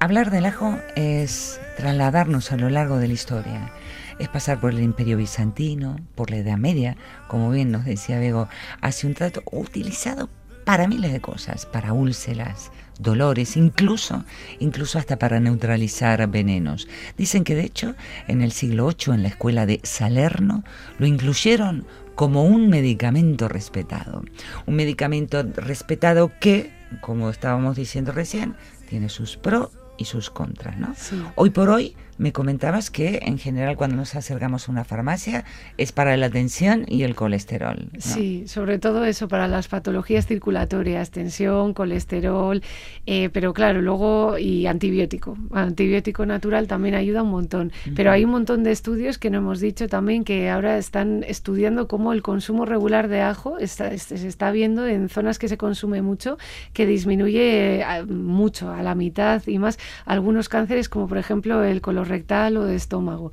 Hablar 0.05 0.29
del 0.29 0.45
ajo 0.45 0.77
es 0.95 1.59
trasladarnos 1.77 2.51
a 2.51 2.57
lo 2.57 2.69
largo 2.69 2.99
de 2.99 3.07
la 3.07 3.15
historia. 3.15 3.71
Es 4.19 4.29
pasar 4.29 4.59
por 4.59 4.71
el 4.71 4.83
Imperio 4.83 5.17
Bizantino, 5.17 5.95
por 6.13 6.29
la 6.29 6.37
Edad 6.37 6.57
Media, 6.57 6.95
como 7.27 7.49
bien 7.49 7.71
nos 7.71 7.85
decía 7.85 8.19
Bego, 8.19 8.47
hace 8.81 9.07
un 9.07 9.15
trato 9.15 9.41
utilizado 9.51 10.29
para 10.63 10.87
miles 10.87 11.11
de 11.11 11.21
cosas, 11.21 11.65
para 11.65 11.93
úlceras, 11.93 12.69
dolores, 12.99 13.57
incluso, 13.57 14.23
incluso 14.59 14.99
hasta 14.99 15.17
para 15.17 15.39
neutralizar 15.39 16.27
venenos. 16.27 16.87
Dicen 17.17 17.43
que 17.43 17.55
de 17.55 17.65
hecho 17.65 17.95
en 18.27 18.43
el 18.43 18.51
siglo 18.51 18.87
VIII 18.89 19.15
en 19.15 19.23
la 19.23 19.29
escuela 19.29 19.65
de 19.65 19.79
Salerno 19.81 20.63
lo 20.99 21.07
incluyeron 21.07 21.87
como 22.13 22.43
un 22.43 22.69
medicamento 22.69 23.47
respetado. 23.47 24.23
Un 24.67 24.75
medicamento 24.75 25.41
respetado 25.55 26.31
que, 26.39 26.71
como 27.01 27.31
estábamos 27.31 27.75
diciendo 27.75 28.11
recién, 28.11 28.55
tiene 28.87 29.09
sus 29.09 29.35
pros 29.35 29.71
y 29.97 30.05
sus 30.05 30.29
contras, 30.29 30.77
¿no? 30.77 30.93
Sí. 30.95 31.21
Hoy 31.35 31.49
por 31.49 31.69
hoy 31.69 31.95
me 32.17 32.31
comentabas 32.31 32.89
que 32.89 33.19
en 33.23 33.37
general 33.37 33.75
cuando 33.75 33.97
nos 33.97 34.15
acercamos 34.15 34.67
a 34.67 34.71
una 34.71 34.83
farmacia 34.83 35.43
es 35.77 35.91
para 35.91 36.15
la 36.17 36.29
tensión 36.29 36.85
y 36.87 37.03
el 37.03 37.15
colesterol. 37.15 37.89
¿no? 37.93 37.99
Sí, 37.99 38.47
sobre 38.47 38.79
todo 38.79 39.03
eso 39.05 39.27
para 39.27 39.47
las 39.47 39.67
patologías 39.67 40.25
circulatorias, 40.25 41.11
tensión, 41.11 41.73
colesterol, 41.73 42.61
eh, 43.05 43.29
pero 43.33 43.53
claro, 43.53 43.81
luego 43.81 44.37
y 44.37 44.65
antibiótico. 44.67 45.37
Antibiótico 45.51 46.25
natural 46.25 46.67
también 46.67 46.95
ayuda 46.95 47.23
un 47.23 47.31
montón. 47.31 47.71
Pero 47.95 48.11
hay 48.11 48.23
un 48.25 48.31
montón 48.31 48.63
de 48.63 48.71
estudios 48.71 49.17
que 49.17 49.29
no 49.29 49.39
hemos 49.39 49.59
dicho 49.59 49.87
también 49.87 50.23
que 50.23 50.49
ahora 50.49 50.77
están 50.77 51.23
estudiando 51.27 51.87
cómo 51.87 52.13
el 52.13 52.21
consumo 52.21 52.65
regular 52.65 53.07
de 53.07 53.21
ajo 53.21 53.57
está, 53.59 53.91
es- 53.91 54.03
se 54.03 54.27
está 54.27 54.51
viendo 54.51 54.87
en 54.87 55.09
zonas 55.09 55.37
que 55.39 55.47
se 55.49 55.57
consume 55.57 56.01
mucho, 56.01 56.37
que 56.73 56.85
disminuye 56.85 57.81
eh, 57.81 58.03
mucho, 58.05 58.71
a 58.71 58.81
la 58.83 58.95
mitad 58.95 59.41
y 59.47 59.59
más, 59.59 59.77
algunos 60.05 60.49
cánceres 60.49 60.89
como 60.89 61.07
por 61.07 61.17
ejemplo 61.17 61.63
el 61.63 61.81
colorectal 62.09 62.57
o 62.57 62.63
de 62.65 62.75
estómago. 62.75 63.31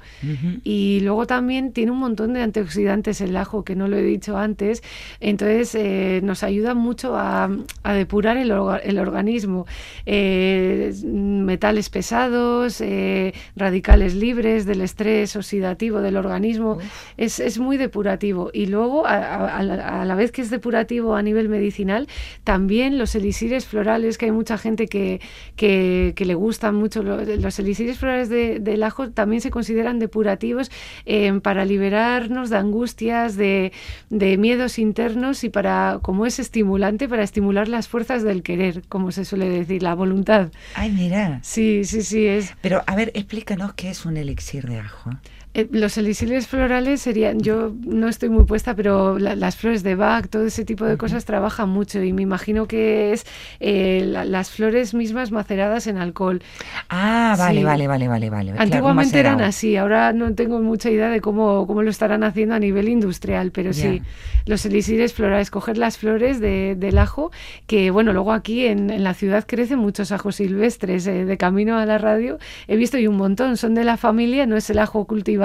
Y 0.64 1.00
luego 1.00 1.26
también 1.26 1.72
tiene 1.72 1.92
un 1.92 1.98
montón 1.98 2.32
de 2.32 2.42
antioxidantes 2.42 3.20
el 3.20 3.36
ajo, 3.36 3.64
que 3.64 3.76
no 3.76 3.86
lo 3.88 3.96
he 3.96 4.02
dicho 4.02 4.36
antes. 4.38 4.82
Entonces 5.20 5.74
eh, 5.74 6.20
nos 6.22 6.42
ayuda 6.42 6.74
mucho 6.74 7.16
a, 7.16 7.50
a 7.82 7.92
depurar 7.92 8.36
el, 8.38 8.50
orga- 8.50 8.80
el 8.82 8.98
organismo. 8.98 9.66
Eh, 10.06 10.92
metales 11.04 11.90
pesados, 11.90 12.80
eh, 12.80 13.34
radicales 13.56 14.14
libres 14.14 14.64
del 14.66 14.80
estrés 14.80 15.36
oxidativo 15.36 16.00
del 16.00 16.16
organismo. 16.16 16.78
Es, 17.16 17.38
es 17.40 17.58
muy 17.58 17.76
depurativo. 17.76 18.50
Y 18.52 18.66
luego, 18.66 19.06
a, 19.06 19.16
a- 19.16 19.58
a 19.58 19.62
la, 19.62 20.02
a 20.02 20.04
la 20.04 20.14
vez 20.14 20.32
que 20.32 20.42
es 20.42 20.50
depurativo 20.50 21.14
a 21.14 21.22
nivel 21.22 21.48
medicinal, 21.48 22.08
también 22.44 22.98
los 22.98 23.14
elixires 23.14 23.66
florales, 23.66 24.16
que 24.18 24.26
hay 24.26 24.32
mucha 24.32 24.56
gente 24.58 24.86
que, 24.86 25.20
que, 25.56 26.12
que 26.16 26.24
le 26.24 26.34
gustan 26.34 26.74
mucho. 26.74 27.02
lo- 27.02 27.22
Los 27.22 27.58
elixires 27.58 27.98
florales 27.98 28.28
de- 28.28 28.58
del 28.62 28.82
ajo 28.82 29.10
también 29.10 29.40
se 29.40 29.50
consideran 29.50 29.98
depurativos 29.98 30.70
eh, 31.06 31.32
para 31.42 31.64
liberarnos 31.64 32.50
de 32.50 32.56
angustias, 32.56 33.36
de, 33.36 33.72
de 34.10 34.36
miedos 34.38 34.78
internos 34.78 35.44
y 35.44 35.48
para, 35.48 35.98
como 36.02 36.26
es 36.26 36.38
estimulante, 36.38 37.08
para 37.08 37.22
estimular 37.22 37.68
las 37.68 37.88
fuerzas 37.88 38.22
del 38.22 38.42
querer, 38.42 38.82
como 38.88 39.12
se 39.12 39.24
suele 39.24 39.48
decir, 39.48 39.82
la 39.82 39.94
voluntad. 39.94 40.50
Ay, 40.74 40.90
mira. 40.90 41.40
Sí, 41.42 41.84
sí, 41.84 42.02
sí, 42.02 42.26
es. 42.26 42.54
Pero 42.60 42.82
a 42.86 42.96
ver, 42.96 43.10
explícanos 43.14 43.74
qué 43.74 43.90
es 43.90 44.04
un 44.04 44.16
elixir 44.16 44.68
de 44.68 44.78
ajo. 44.78 45.10
Eh, 45.54 45.68
los 45.70 45.98
elixires 45.98 46.46
florales 46.46 47.02
serían, 47.02 47.40
yo 47.40 47.74
no 47.84 48.08
estoy 48.08 48.30
muy 48.30 48.44
puesta, 48.44 48.74
pero 48.74 49.18
la- 49.18 49.36
las 49.36 49.54
flores 49.56 49.82
de 49.82 49.94
Bach, 49.96 50.26
todo 50.28 50.46
ese 50.46 50.64
tipo 50.64 50.86
de 50.86 50.96
cosas 50.96 51.26
trabajan 51.26 51.68
mucho 51.68 52.02
y 52.02 52.14
me 52.14 52.22
imagino 52.22 52.66
que 52.66 53.12
es 53.12 53.26
eh, 53.60 54.02
la- 54.06 54.24
las 54.24 54.50
flores 54.50 54.94
mismas 54.94 55.30
maceradas 55.30 55.86
en 55.86 55.98
alcohol. 55.98 56.40
Ah, 56.88 57.34
vale, 57.38 57.58
Sí. 57.60 57.64
vale, 57.64 57.86
vale, 57.86 58.08
vale, 58.08 58.30
vale, 58.30 58.44
Claro, 58.52 58.56
¿cómo 58.56 58.62
Antiguamente 58.62 59.20
eran 59.20 59.40
así, 59.42 59.76
ahora 59.76 60.12
no 60.14 60.34
tengo 60.34 60.58
mucha 60.62 60.88
idea 60.90 61.10
de 61.10 61.20
cómo, 61.20 61.66
cómo 61.66 61.82
lo 61.82 61.90
estarán 61.90 62.24
haciendo 62.24 62.54
a 62.54 62.58
nivel 62.58 62.88
industrial, 62.88 63.50
pero 63.50 63.74
sí, 63.74 64.00
los 64.46 64.64
elixires 64.64 65.12
florales, 65.12 65.50
coger 65.50 65.76
las 65.76 65.98
flores 65.98 66.40
de- 66.40 66.76
del 66.78 66.96
ajo, 66.96 67.30
que 67.66 67.90
bueno, 67.90 68.14
luego 68.14 68.32
aquí 68.32 68.64
en, 68.66 68.88
en 68.88 69.04
la 69.04 69.12
ciudad 69.12 69.44
crecen 69.46 69.78
muchos 69.80 70.12
ajos 70.12 70.36
silvestres, 70.36 71.06
eh, 71.06 71.26
de 71.26 71.36
camino 71.36 71.76
a 71.76 71.84
la 71.84 71.98
radio 71.98 72.38
he 72.68 72.76
visto 72.76 72.96
y 72.96 73.06
un 73.06 73.16
montón, 73.18 73.58
son 73.58 73.74
de 73.74 73.84
la 73.84 73.98
familia, 73.98 74.46
no 74.46 74.56
es 74.56 74.70
el 74.70 74.78
ajo 74.78 75.04
cultivado, 75.04 75.41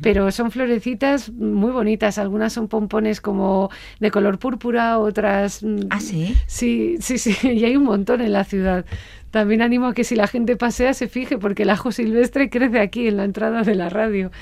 pero 0.00 0.30
son 0.30 0.50
florecitas 0.50 1.30
muy 1.32 1.70
bonitas, 1.72 2.18
algunas 2.18 2.52
son 2.52 2.68
pompones 2.68 3.20
como 3.20 3.70
de 3.98 4.10
color 4.10 4.38
púrpura, 4.38 4.98
otras... 4.98 5.62
mm, 5.62 5.80
Ah, 5.90 6.00
sí. 6.00 6.36
Sí, 6.46 6.96
sí, 7.00 7.18
sí, 7.18 7.34
y 7.48 7.64
hay 7.64 7.76
un 7.76 7.84
montón 7.84 8.20
en 8.20 8.32
la 8.32 8.44
ciudad. 8.44 8.84
También 9.30 9.62
animo 9.62 9.86
a 9.86 9.94
que 9.94 10.02
si 10.02 10.16
la 10.16 10.26
gente 10.26 10.56
pasea 10.56 10.92
se 10.92 11.06
fije, 11.08 11.38
porque 11.38 11.62
el 11.62 11.70
ajo 11.70 11.92
silvestre 11.92 12.50
crece 12.50 12.80
aquí 12.80 13.06
en 13.06 13.16
la 13.16 13.24
entrada 13.24 13.62
de 13.62 13.74
la 13.76 13.88
radio. 13.88 14.32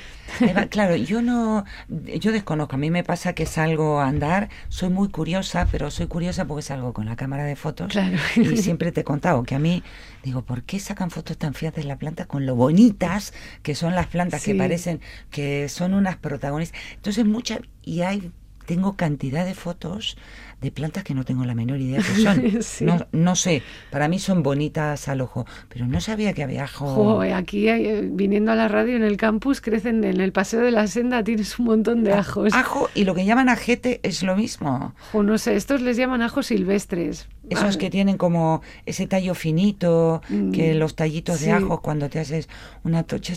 Eva, 0.41 0.67
claro, 0.71 0.97
yo 0.97 1.21
no, 1.21 1.65
yo 1.89 2.33
desconozco, 2.33 2.77
a 2.77 2.79
mí 2.79 2.91
me 2.91 3.05
pasa 3.05 3.35
que 3.35 3.45
salgo 3.45 4.01
a 4.01 4.09
andar, 4.09 4.49
soy 4.69 4.89
muy 4.89 5.09
curiosa, 5.09 5.67
pero 5.71 5.91
soy 5.91 6.07
curiosa 6.07 6.47
porque 6.47 6.63
salgo 6.63 6.93
con 6.95 7.05
la 7.07 7.17
cámara 7.17 7.45
de 7.45 7.55
fotos 7.57 7.89
Claro. 7.93 8.17
y 8.37 8.57
siempre 8.63 8.91
te 8.93 9.03
he 9.03 9.05
contado 9.05 9.43
que 9.43 9.55
a 9.55 9.59
mí, 9.59 9.83
digo, 10.25 10.43
¿por 10.43 10.63
qué 10.63 10.79
sacan 10.81 11.11
fotos 11.11 11.37
tan 11.37 11.53
feas 11.55 11.75
de 11.75 11.85
la 11.85 11.97
planta 11.97 12.25
con 12.27 12.47
lo 12.47 12.55
bonitas 12.57 13.35
que 13.63 13.75
son 13.75 13.95
las 13.95 14.07
plantas 14.07 14.43
que 14.43 14.55
parecen 14.55 15.01
que 15.31 15.69
son 15.69 15.93
unas 15.95 16.17
protagonistas? 16.17 16.81
Entonces 16.95 17.27
muchas, 17.27 17.61
y 17.83 18.01
hay, 18.03 18.33
tengo 18.67 18.97
cantidad 18.97 19.45
de 19.47 19.55
fotos 19.55 20.17
de 20.61 20.71
plantas 20.73 21.05
que 21.05 21.15
no 21.15 21.25
tengo 21.25 21.45
la 21.45 21.55
menor 21.55 21.81
idea 21.81 21.99
que 21.99 22.23
son. 22.23 22.43
Sí. 22.63 22.85
no, 22.85 23.07
no 23.13 23.37
sé, 23.37 23.63
para 23.91 24.09
mí 24.09 24.19
son 24.19 24.43
bonitas 24.43 25.09
al 25.09 25.21
ojo, 25.21 25.47
pero 25.69 25.87
no 25.87 26.01
sabía 26.01 26.33
que 26.33 26.43
había 26.43 26.65
ajo. 26.65 26.87
Jo, 26.95 27.21
aquí 27.35 27.69
eh, 27.69 28.09
viniendo 28.11 28.51
a 28.53 28.55
la 28.57 28.67
radio 28.69 28.97
en 28.97 29.05
el 29.05 29.17
campus 29.17 29.61
crecen 29.61 30.03
en 30.05 30.21
el 30.21 30.33
paseo 30.33 30.61
de 30.61 30.71
la 30.73 30.87
senda 30.87 31.23
tienes 31.23 31.59
un 31.59 31.67
montón 31.67 32.03
de 32.05 32.13
ajos. 32.13 32.53
Ajo 32.55 32.89
y 32.95 33.05
lo 33.05 33.15
que 33.15 33.25
llaman 33.25 33.49
ajete 33.49 34.01
es 34.03 34.23
lo 34.23 34.37
mismo. 34.37 34.95
Jo, 35.13 35.23
no 35.23 35.39
sé, 35.39 35.55
estos 35.57 35.81
les 35.81 35.97
llaman 35.97 36.23
ajos 36.23 36.47
silvestres. 36.47 37.29
Esos 37.51 37.77
Ah, 37.77 37.79
que 37.79 37.89
tienen 37.89 38.19
como 38.19 38.61
ese 38.85 39.07
tallo 39.07 39.35
finito, 39.35 40.21
que 40.53 40.75
Mm, 40.75 40.79
los 40.79 40.95
tallitos 40.97 41.39
sí. 41.39 41.47
de 41.47 41.53
ajo 41.53 41.81
cuando 41.81 42.11
te 42.11 42.19
haces 42.19 42.49
una 42.85 43.05
tocha, 43.05 43.33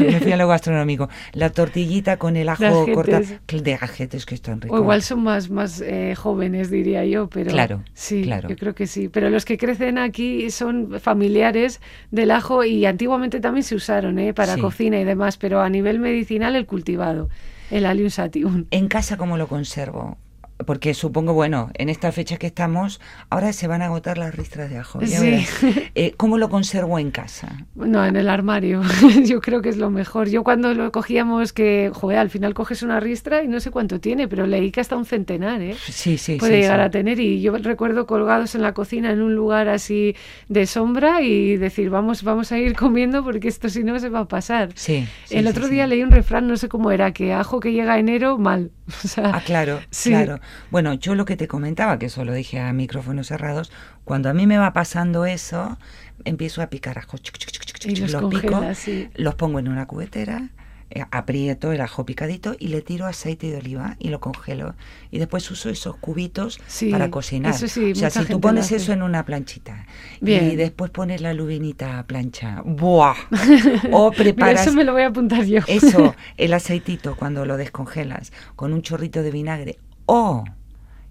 me 0.00 0.20
fui 0.20 0.30
a 0.32 0.36
lo 0.36 0.46
gastronómico, 0.46 1.08
la 1.32 1.50
tortillita 1.50 2.18
con 2.18 2.36
el 2.36 2.48
ajo 2.48 2.86
De 2.86 2.92
corta, 2.92 3.16
ajetes. 3.18 3.40
que- 3.46 3.60
de 3.60 3.74
ajetes 3.74 4.26
que 4.26 4.34
están 4.36 4.60
ricos. 4.60 4.78
O 4.78 4.82
igual 4.82 5.02
son 5.02 5.22
más, 5.24 5.50
más 5.50 5.80
eh, 5.84 6.14
jóvenes, 6.16 6.57
diría 6.70 7.04
yo, 7.04 7.28
pero 7.28 7.50
Claro, 7.50 7.82
sí, 7.94 8.22
claro. 8.22 8.48
yo 8.48 8.56
creo 8.56 8.74
que 8.74 8.86
sí. 8.86 9.08
Pero 9.08 9.30
los 9.30 9.44
que 9.44 9.56
crecen 9.56 9.98
aquí 9.98 10.50
son 10.50 10.98
familiares 11.00 11.80
del 12.10 12.30
ajo 12.32 12.64
y 12.64 12.84
antiguamente 12.86 13.40
también 13.40 13.62
se 13.64 13.74
usaron 13.76 14.18
¿eh? 14.18 14.34
para 14.34 14.54
Sí. 14.54 14.60
cocina 14.60 15.00
y 15.00 15.04
demás, 15.04 15.36
pero 15.38 15.60
a 15.60 15.70
nivel 15.70 15.98
medicinal 16.00 16.56
el 16.56 16.66
cultivado, 16.66 17.28
el 17.70 17.86
Allium 17.86 18.10
sativum. 18.10 18.64
En 18.70 18.88
casa, 18.88 19.16
¿cómo 19.16 19.36
lo 19.36 19.46
conservo? 19.46 20.18
Porque 20.66 20.94
supongo, 20.94 21.32
bueno, 21.34 21.70
en 21.74 21.88
esta 21.88 22.10
fecha 22.12 22.36
que 22.36 22.46
estamos, 22.48 23.00
ahora 23.30 23.52
se 23.52 23.66
van 23.66 23.82
a 23.82 23.86
agotar 23.86 24.18
las 24.18 24.34
ristras 24.34 24.70
de 24.70 24.78
ajo. 24.78 25.00
Sí. 25.04 25.46
Eh, 25.94 26.14
¿Cómo 26.16 26.38
lo 26.38 26.48
conservo 26.48 26.98
en 26.98 27.10
casa? 27.10 27.66
No, 27.74 28.04
en 28.04 28.14
el 28.14 28.28
armario. 28.28 28.82
Yo 29.24 29.40
creo 29.40 29.62
que 29.62 29.68
es 29.68 29.76
lo 29.76 29.90
mejor. 29.90 30.28
Yo 30.28 30.44
cuando 30.44 30.74
lo 30.74 30.92
cogíamos 30.92 31.52
que, 31.52 31.90
joder, 31.92 32.18
al 32.18 32.30
final 32.30 32.54
coges 32.54 32.82
una 32.82 33.00
ristra 33.00 33.42
y 33.42 33.48
no 33.48 33.58
sé 33.58 33.70
cuánto 33.70 33.98
tiene, 34.00 34.28
pero 34.28 34.46
leí 34.46 34.70
que 34.70 34.80
hasta 34.80 34.96
un 34.96 35.06
centenar, 35.06 35.60
¿eh? 35.60 35.76
Sí, 35.78 36.18
sí, 36.18 36.36
puede 36.36 36.56
sí, 36.56 36.60
llegar 36.62 36.80
sí. 36.80 36.86
a 36.86 36.90
tener 36.90 37.18
y 37.18 37.40
yo 37.40 37.56
recuerdo 37.56 38.06
colgados 38.06 38.54
en 38.54 38.62
la 38.62 38.74
cocina 38.74 39.10
en 39.10 39.22
un 39.22 39.34
lugar 39.34 39.68
así 39.68 40.14
de 40.48 40.66
sombra 40.66 41.22
y 41.22 41.56
decir 41.56 41.90
vamos 41.90 42.22
vamos 42.22 42.52
a 42.52 42.58
ir 42.58 42.74
comiendo 42.76 43.24
porque 43.24 43.48
esto 43.48 43.68
si 43.68 43.84
no 43.84 43.98
se 43.98 44.08
va 44.08 44.20
a 44.20 44.28
pasar 44.28 44.70
Sí, 44.74 45.06
el 45.30 45.46
otro 45.46 45.68
día 45.68 45.86
leí 45.86 46.02
un 46.02 46.10
refrán 46.10 46.46
no 46.46 46.56
sé 46.56 46.68
cómo 46.68 46.90
era 46.90 47.12
que 47.12 47.32
ajo 47.32 47.60
que 47.60 47.72
llega 47.72 47.94
a 47.94 47.98
enero 47.98 48.38
mal 48.38 48.70
o 49.04 49.08
sea, 49.08 49.30
Ah, 49.34 49.42
claro, 49.44 49.80
sí. 49.90 50.10
claro. 50.10 50.40
Bueno, 50.70 50.94
yo 50.94 51.14
lo 51.14 51.24
que 51.24 51.36
te 51.36 51.48
comentaba, 51.48 51.98
que 51.98 52.06
eso 52.06 52.24
lo 52.24 52.32
dije 52.32 52.60
a 52.60 52.72
micrófonos 52.72 53.28
cerrados, 53.28 53.70
cuando 54.04 54.28
a 54.30 54.34
mí 54.34 54.46
me 54.46 54.58
va 54.58 54.72
pasando 54.72 55.26
eso, 55.26 55.78
empiezo 56.24 56.62
a 56.62 56.68
picar 56.68 56.98
Y 57.06 57.94
chuc, 57.94 58.08
los 58.10 58.30
pico, 58.30 58.62
sí. 58.74 59.10
los 59.14 59.34
pongo 59.34 59.58
en 59.58 59.68
una 59.68 59.86
cubetera, 59.86 60.48
aprieto 61.10 61.72
el 61.72 61.80
ajo 61.80 62.04
picadito 62.06 62.56
y 62.58 62.68
le 62.68 62.80
tiro 62.82 63.06
aceite 63.06 63.50
de 63.50 63.58
oliva 63.58 63.96
y 63.98 64.08
lo 64.08 64.20
congelo. 64.20 64.74
Y 65.10 65.18
después 65.18 65.50
uso 65.50 65.70
esos 65.70 65.96
cubitos 65.96 66.58
Sí, 66.66 66.90
para 66.90 67.10
cocinar. 67.10 67.54
eso 67.54 67.68
sí, 67.68 67.92
o 67.92 67.94
sea, 67.94 68.10
si 68.10 68.24
tú 68.24 68.40
pones 68.40 68.72
eso 68.72 68.92
en 68.92 69.02
una 69.02 69.24
planchita 69.24 69.86
y 70.20 70.24
Bien. 70.24 70.56
después 70.56 70.90
pones 70.90 71.20
la 71.20 71.34
lubinita 71.34 71.98
a 71.98 72.06
plancha, 72.06 72.62
¡buah! 72.64 73.14
O 73.92 74.10
Mira, 74.10 74.22
preparas 74.22 74.62
eso 74.66 74.72
me 74.74 74.84
lo 74.84 74.92
voy 74.92 75.02
a 75.02 75.08
apuntar 75.08 75.44
yo 75.44 75.60
eso, 75.66 76.14
el 76.36 76.52
aceitito 76.54 77.16
cuando 77.16 77.44
lo 77.44 77.56
descongelas 77.56 78.32
con 78.56 78.72
un 78.72 78.82
chorrito 78.82 79.22
de 79.22 79.30
vinagre 79.30 79.78
o, 80.06 80.44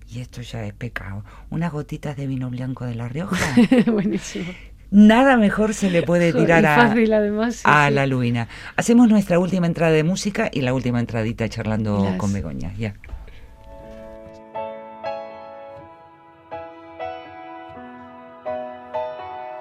y 0.09 0.19
esto 0.21 0.41
ya 0.41 0.65
es 0.65 0.73
pecado, 0.73 1.23
unas 1.49 1.71
gotitas 1.71 2.15
de 2.17 2.27
vino 2.27 2.49
blanco 2.49 2.85
de 2.85 2.95
La 2.95 3.07
Rioja. 3.09 3.37
buenísimo 3.91 4.45
Nada 4.91 5.37
mejor 5.37 5.73
se 5.73 5.89
le 5.91 6.03
puede 6.03 6.31
tirar 6.39 6.65
a, 6.65 6.75
fácil 6.75 7.11
además 7.13 7.55
sí, 7.57 7.61
a 7.65 7.87
sí. 7.89 7.93
la 7.93 8.05
lubina. 8.07 8.47
Hacemos 8.75 9.09
nuestra 9.09 9.39
última 9.39 9.67
entrada 9.67 9.91
de 9.91 10.03
música 10.03 10.49
y 10.51 10.61
la 10.61 10.73
última 10.73 10.99
entradita 10.99 11.47
charlando 11.49 12.03
Las- 12.05 12.17
con 12.17 12.31
Begoña. 12.33 12.73
Ya. 12.77 12.93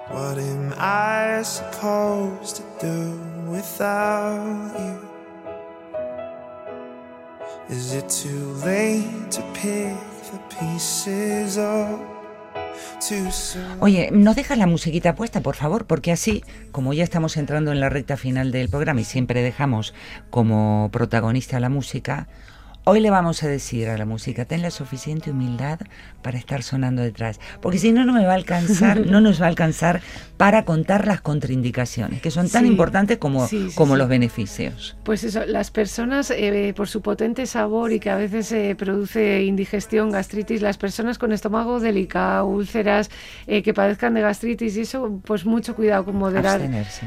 What 0.09 0.37
am 0.39 0.73
I 0.77 1.41
supposed 1.43 2.55
to 2.57 2.63
do 2.79 3.19
without 3.51 4.73
you? 4.79 4.99
Is 7.69 7.93
it 7.93 8.09
too 8.09 8.53
late 8.65 9.31
to 9.31 9.41
pick 9.53 9.95
the 10.31 10.39
pieces 10.57 11.57
up? 11.57 11.99
Oye, 13.79 14.09
¿nos 14.11 14.35
dejas 14.35 14.57
la 14.57 14.67
musiquita 14.67 15.15
puesta, 15.15 15.41
por 15.41 15.55
favor? 15.55 15.85
Porque 15.85 16.11
así, 16.11 16.43
como 16.71 16.93
ya 16.93 17.03
estamos 17.03 17.37
entrando 17.37 17.71
en 17.71 17.79
la 17.79 17.89
recta 17.89 18.17
final 18.17 18.51
del 18.51 18.69
programa 18.69 19.01
y 19.01 19.05
siempre 19.05 19.41
dejamos 19.41 19.93
como 20.29 20.89
protagonista 20.91 21.59
la 21.59 21.69
música, 21.69 22.27
hoy 22.89 23.01
le 23.01 23.09
vamos 23.09 23.43
a 23.43 23.47
decir 23.49 23.89
a 23.89 23.97
la 23.97 24.05
música, 24.05 24.45
ten 24.45 24.61
la 24.61 24.71
suficiente 24.71 25.31
humildad 25.31 25.79
para 26.21 26.37
estar 26.37 26.63
sonando 26.63 27.01
detrás. 27.01 27.39
Porque 27.61 27.79
si 27.79 27.91
no, 27.91 28.05
no 28.05 28.13
me 28.13 28.25
va 28.25 28.31
a 28.31 28.35
alcanzar, 28.35 28.99
no 29.05 29.19
nos 29.19 29.41
va 29.41 29.45
a 29.45 29.49
alcanzar 29.49 29.99
para 30.37 30.63
contar 30.63 31.05
las 31.05 31.19
contraindicaciones, 31.19 32.21
que 32.21 32.31
son 32.31 32.47
tan 32.49 32.63
Sí, 32.63 32.69
importantes 32.71 33.17
como, 33.17 33.45
sí, 33.47 33.69
sí, 33.71 33.75
como 33.75 33.97
los 33.97 34.07
beneficios. 34.07 34.95
Pues 35.03 35.23
eso, 35.25 35.45
las 35.45 35.69
personas, 35.69 36.31
eh, 36.31 36.73
por 36.77 36.87
su 36.87 37.01
potente 37.01 37.45
sabor 37.45 37.91
y 37.91 37.99
que 37.99 38.09
a 38.09 38.15
veces 38.15 38.51
eh, 38.53 38.73
produce 38.77 39.43
indigestión, 39.43 40.09
gastritis, 40.11 40.61
las 40.61 40.77
personas 40.77 41.17
con 41.17 41.33
estómago 41.33 41.79
delicado, 41.81 42.45
úlceras, 42.45 43.09
eh, 43.47 43.63
que 43.63 43.73
padezcan 43.73 44.13
de 44.13 44.21
gastritis 44.21 44.77
y 44.77 44.81
eso, 44.81 45.19
pues 45.25 45.45
mucho 45.45 45.75
cuidado 45.75 46.05
con 46.05 46.15
moderar. 46.15 46.61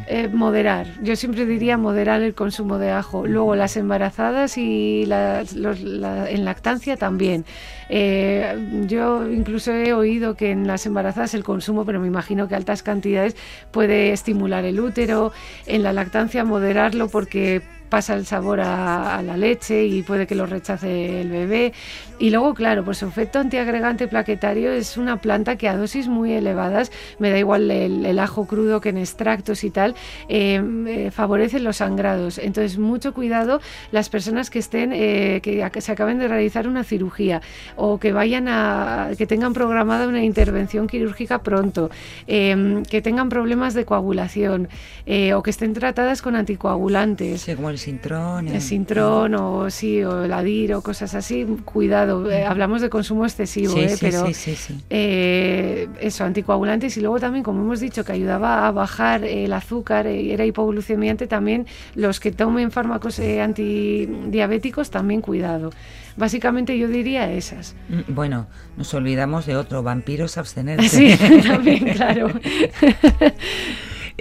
Eh, 0.09 0.29
moderar. 0.29 0.87
Yo 1.03 1.17
siempre 1.17 1.47
diría 1.47 1.79
moderar 1.79 2.21
el 2.21 2.35
consumo 2.35 2.77
de 2.79 2.91
ajo. 2.91 3.27
Luego 3.27 3.57
las 3.57 3.77
embarazadas 3.79 4.59
y 4.59 5.07
las- 5.07 5.55
los- 5.55 5.70
en 5.73 6.45
lactancia 6.45 6.97
también. 6.97 7.45
Eh, 7.89 8.85
yo 8.87 9.31
incluso 9.31 9.73
he 9.73 9.93
oído 9.93 10.35
que 10.37 10.51
en 10.51 10.67
las 10.67 10.87
embarazadas 10.87 11.35
el 11.35 11.45
consumo, 11.45 11.85
pero 11.85 12.01
me 12.01 12.07
imagino 12.07 12.49
que 12.49 12.55
altas 12.55 12.83
cantidades 12.83 13.37
puede 13.71 14.13
estimular 14.13 14.65
el 14.65 14.81
útero. 14.81 15.33
En 15.67 15.83
la 15.83 15.93
lactancia 15.93 16.45
moderarlo 16.45 17.09
porque 17.09 17.63
pasa 17.91 18.15
el 18.15 18.25
sabor 18.25 18.61
a, 18.61 19.21
la 19.23 19.37
leche 19.37 19.85
y 19.85 20.03
puede 20.03 20.27
que 20.27 20.35
lo 20.35 20.47
rechace 20.47 21.21
el 21.21 21.29
bebé. 21.29 21.73
Y 22.19 22.31
luego, 22.31 22.55
claro, 22.55 22.85
pues 22.85 22.99
su 22.99 23.07
efecto 23.07 23.39
antiagregante 23.39 24.07
plaquetario 24.07 24.71
es 24.71 24.97
una 24.97 25.19
planta 25.19 25.57
que 25.57 25.69
a 25.69 25.77
dosis 25.77 26.09
muy 26.09 26.33
elevadas, 26.33 26.93
me 27.19 27.31
da 27.31 27.39
igual 27.39 27.71
el, 27.71 28.19
ajo 28.19 28.47
crudo 28.47 28.81
que 28.81 28.91
en 28.91 28.99
extractos 28.99 29.65
y 29.65 29.71
tal, 29.71 29.95
eh, 30.29 30.63
eh, 30.87 31.11
favorece 31.11 31.61
los 31.61 31.79
sangrados. 31.79 32.39
Entonces, 32.39 32.79
mucho 32.79 33.13
cuidado 33.15 33.61
las 33.91 34.09
personas 34.09 34.51
que 34.51 34.59
estén, 34.59 34.93
eh, 34.93 35.41
que, 35.43 35.69
se 35.81 35.93
acaben 35.93 36.19
de 36.19 36.29
realizar 36.29 36.69
una 36.69 36.85
cirugía 36.85 37.41
o 37.77 37.99
que 37.99 38.13
vayan 38.13 38.49
a, 38.49 39.11
que 39.17 39.27
tengan 39.27 39.53
programada 39.53 40.07
una 40.07 40.23
intervención 40.23 40.87
quirúrgica 40.87 41.43
pronto, 41.43 41.91
eh, 42.27 42.83
que 42.89 43.03
tengan 43.03 43.29
problemas 43.29 43.75
de 43.75 43.85
coagulación 43.85 44.69
eh, 45.07 45.35
o 45.35 45.43
que 45.43 45.51
estén 45.51 45.73
tratadas 45.73 46.23
con 46.23 46.37
anticoagulantes. 46.37 47.43
Sintrón. 47.81 48.47
El 48.49 48.61
sintrón 48.61 49.35
o 49.35 49.71
sí, 49.71 50.03
o 50.05 50.25
el 50.25 50.33
adir 50.33 50.75
o 50.75 50.83
cosas 50.83 51.15
así, 51.15 51.45
cuidado, 51.65 52.31
eh, 52.31 52.45
hablamos 52.45 52.81
de 52.83 52.89
consumo 52.91 53.25
excesivo, 53.25 53.73
Sí, 53.75 53.81
eh, 53.81 53.89
sí, 53.89 53.97
pero 54.01 54.27
sí, 54.27 54.35
sí, 54.35 54.55
sí. 54.55 54.79
eh, 54.91 55.89
eso, 56.01 56.25
anticoagulantes 56.25 56.97
y 56.97 57.01
luego 57.01 57.19
también, 57.19 57.43
como 57.43 57.63
hemos 57.63 57.81
dicho, 57.81 58.05
que 58.05 58.13
ayudaba 58.13 58.69
a 58.69 58.71
bajar 58.71 59.25
el 59.25 59.53
azúcar, 59.53 60.07
era 60.07 60.45
hipoglucemiante, 60.45 61.27
también 61.27 61.67
los 61.95 62.21
que 62.21 62.31
tomen 62.31 62.71
fármacos 62.71 63.19
antidiabéticos, 63.21 64.91
también 64.91 65.21
cuidado. 65.21 65.71
Básicamente 66.17 66.77
yo 66.77 66.89
diría 66.89 67.33
esas. 67.33 67.75
Mm, 67.89 68.15
Bueno, 68.15 68.47
nos 68.77 68.93
olvidamos 68.95 69.47
de 69.47 69.57
otro, 69.57 69.83
vampiros 69.83 70.37
abstenerse. 70.39 71.17
Sí, 71.17 71.43
también, 71.49 71.89
claro. 71.95 72.29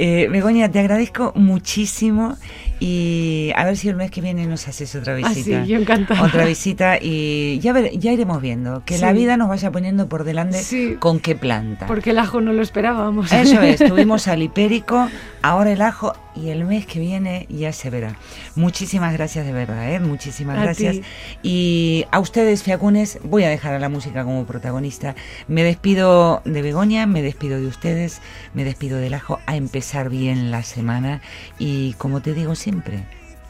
Eh, 0.02 0.30
Begoña, 0.32 0.72
te 0.72 0.80
agradezco 0.80 1.34
muchísimo 1.36 2.38
y 2.80 3.52
a 3.58 3.66
ver 3.66 3.76
si 3.76 3.90
el 3.90 3.98
mes 3.98 4.10
que 4.12 4.22
viene 4.22 4.46
nos 4.46 4.66
haces 4.70 4.96
otra 4.96 5.18
Ah, 5.22 5.30
sí, 5.34 5.40
visita. 5.44 5.66
yo 5.66 5.78
encantada. 5.78 6.22
Otra 6.24 6.46
visita 6.46 6.98
y 7.02 7.60
ya, 7.60 7.74
ver- 7.74 7.92
ya 8.00 8.14
iremos 8.14 8.42
viendo 8.42 8.82
que 8.86 8.98
la 8.98 9.10
Sí. 9.12 9.18
vida 9.18 9.36
nos 9.36 9.50
vaya 9.50 9.72
poniendo 9.72 10.08
por 10.08 10.24
delante 10.24 10.60
Sí. 10.64 10.96
con 11.00 11.20
qué 11.20 11.36
planta. 11.36 11.86
Porque 11.86 12.12
el 12.12 12.20
ajo 12.20 12.40
no 12.40 12.54
lo 12.54 12.62
esperábamos. 12.62 13.30
Eso 13.34 13.62
es, 13.62 13.80
tuvimos 13.94 14.30
al 14.30 14.42
hipérico, 14.42 15.10
ahora 15.42 15.74
el 15.74 15.82
ajo 15.82 16.14
y 16.42 16.50
el 16.50 16.66
mes 16.66 16.86
que 16.86 17.00
viene 17.00 17.46
ya 17.50 17.74
se 17.74 17.90
verá. 17.90 18.16
Muchísimas 18.56 19.14
gracias 19.14 19.46
de 19.46 19.52
verdad, 19.52 19.92
¿eh? 19.92 20.00
muchísimas 20.00 20.58
A 20.58 20.64
gracias. 20.64 20.96
ti. 20.96 21.04
Y 21.44 22.06
a 22.12 22.20
ustedes, 22.20 22.64
Fiacunes, 22.64 23.20
voy 23.24 23.44
a 23.44 23.50
dejar 23.50 23.74
a 23.74 23.80
la 23.80 23.90
música 23.90 24.24
como 24.24 24.46
protagonista. 24.46 25.16
Me 25.48 25.64
despido 25.64 26.42
de 26.46 26.62
Begoña, 26.62 27.06
me 27.06 27.22
despido 27.22 27.60
de 27.60 27.68
ustedes, 27.68 28.22
me 28.54 28.64
despido 28.64 28.98
del 28.98 29.14
ajo 29.14 29.40
a 29.46 29.56
empezar 29.56 30.10
bien 30.10 30.52
la 30.52 30.64
semana 30.64 31.22
y 31.58 31.94
como 31.94 32.22
te 32.22 32.34
digo 32.34 32.56
siempre, 32.56 33.04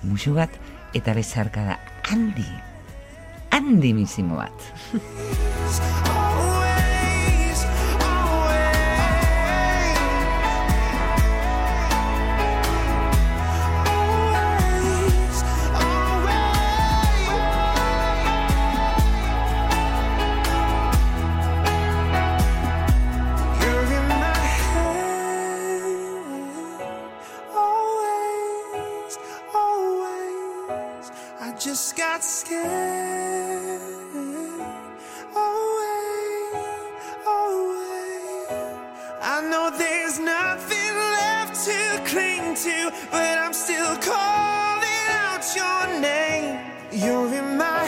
Mushubat 0.04 0.50
eta 0.94 1.14
besarkada 1.14 1.80
handi, 2.10 2.46
handimísimo 3.52 4.38
bat. 4.38 4.52
got 32.20 32.26
scared. 32.26 33.82
Always, 35.36 36.54
always. 37.26 38.50
I 39.22 39.42
know 39.50 39.72
there's 39.78 40.20
nothing 40.20 40.94
left 41.18 41.56
to 41.66 42.02
cling 42.10 42.56
to, 42.56 42.92
but 43.12 43.38
I'm 43.38 43.54
still 43.54 43.96
calling 44.12 45.06
out 45.24 45.46
your 45.56 46.02
name. 46.02 46.60
You're 46.92 47.34
in 47.36 47.58
my 47.58 47.79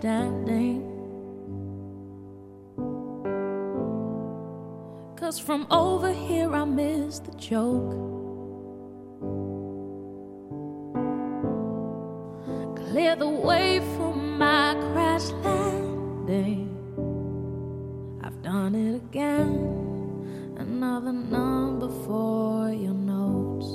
where. 0.00 0.82
Cause 5.16 5.38
from 5.38 5.66
over 5.70 6.12
here 6.12 6.54
I 6.54 6.64
miss 6.64 7.18
the 7.18 7.32
joke. 7.32 7.92
Clear 12.76 13.16
the 13.16 13.28
way 13.28 13.80
for 13.96 14.14
my 14.14 14.74
crash 14.92 15.28
landing. 15.44 16.70
I've 18.22 18.40
done 18.42 18.74
it 18.74 18.94
again. 18.96 20.54
Another 20.56 21.12
number 21.12 21.88
for 22.06 22.70
your 22.70 22.94
notes. 22.94 23.68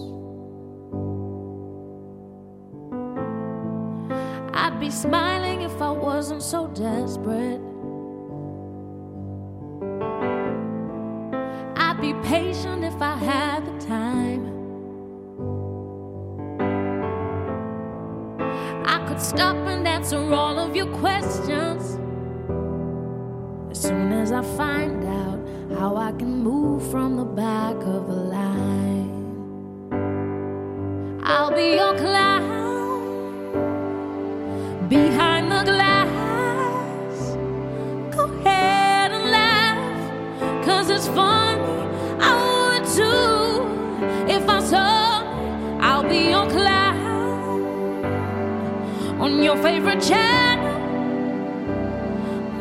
I'd 4.55 4.79
be 4.79 4.89
smiling 4.89 5.32
so 6.43 6.67
desperate. 6.67 7.61
I'd 11.77 11.97
be 12.01 12.13
patient 12.27 12.83
if 12.83 13.01
I 13.01 13.15
had 13.15 13.65
the 13.65 13.85
time. 13.85 14.43
I 18.85 19.07
could 19.07 19.21
stop 19.21 19.55
and 19.55 19.87
answer 19.87 20.17
all 20.17 20.59
of 20.59 20.75
your 20.75 20.87
questions 20.97 21.97
as 23.71 23.81
soon 23.81 24.11
as 24.11 24.33
I 24.33 24.41
find 24.57 25.05
out 25.05 25.39
how 25.79 25.95
I 25.95 26.11
can 26.11 26.43
move 26.43 26.85
from 26.91 27.15
the 27.15 27.23
back 27.23 27.75
of 27.75 28.07
the 28.07 28.21
line. 28.37 29.11
I'll 31.23 31.55
be 31.55 31.75
your 31.75 31.97
it's 41.05 41.13
funny. 41.13 41.61
I 42.21 42.31
would 42.79 42.85
too 42.87 44.31
if 44.31 44.47
I 44.47 44.59
saw. 44.61 45.23
I'll 45.81 46.07
be 46.07 46.29
your 46.29 46.47
clown 46.49 48.05
on 49.19 49.43
your 49.43 49.57
favorite 49.57 50.01
channel. 50.01 50.79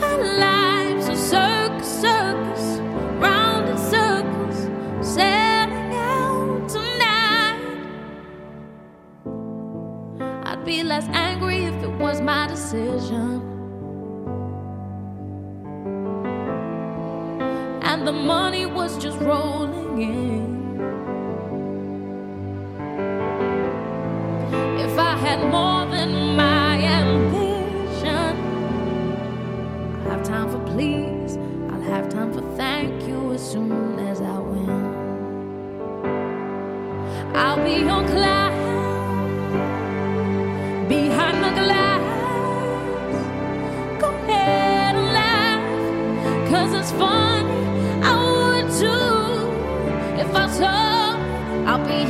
My 0.01 0.17
life's 0.17 1.09
a 1.09 1.17
circus, 1.17 2.01
circus, 2.01 2.81
round 3.21 3.69
in 3.69 3.79
circles, 3.79 4.69
setting 5.07 5.95
out 5.95 6.69
tonight. 6.69 7.61
I'd 10.45 10.65
be 10.65 10.83
less 10.83 11.07
angry 11.13 11.65
if 11.67 11.81
it 11.85 11.91
was 11.91 12.21
my 12.21 12.49
decision. 12.49 13.42
And 18.03 18.09
the 18.09 18.21
money 18.25 18.67
was 18.67 18.99
just 18.99 19.17
rolling 19.21 20.03
in. 20.03 20.81
If 24.81 24.99
I 24.99 25.17
had 25.17 25.39
more 25.49 25.87
than 25.87 26.35
my 26.35 26.83
ambition, 26.83 28.37
I'll 30.03 30.11
have 30.11 30.25
time 30.25 30.51
for 30.51 30.59
please, 30.73 31.37
I'll 31.71 31.81
have 31.83 32.09
time 32.09 32.33
for 32.33 32.43
thank 32.57 33.07
you 33.07 33.35
as 33.35 33.53
soon 33.53 34.01
as 34.01 34.21
I 34.21 34.39
win. 34.51 34.83
I'll 37.37 37.63
be 37.65 37.85
your 37.87 38.05
clown 38.09 38.42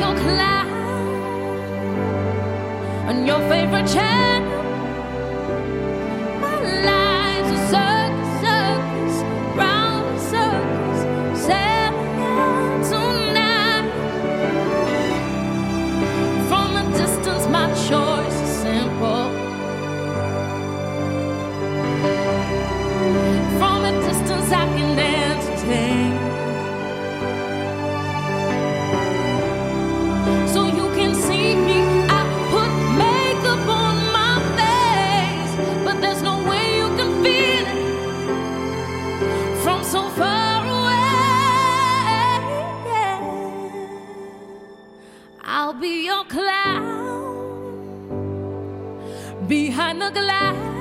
you'll 0.03 0.15
climb 0.15 0.69
on 3.09 3.25
your 3.25 3.39
favorite 3.49 3.87
channel. 3.87 4.52
The 50.03 50.11
glass. 50.11 50.72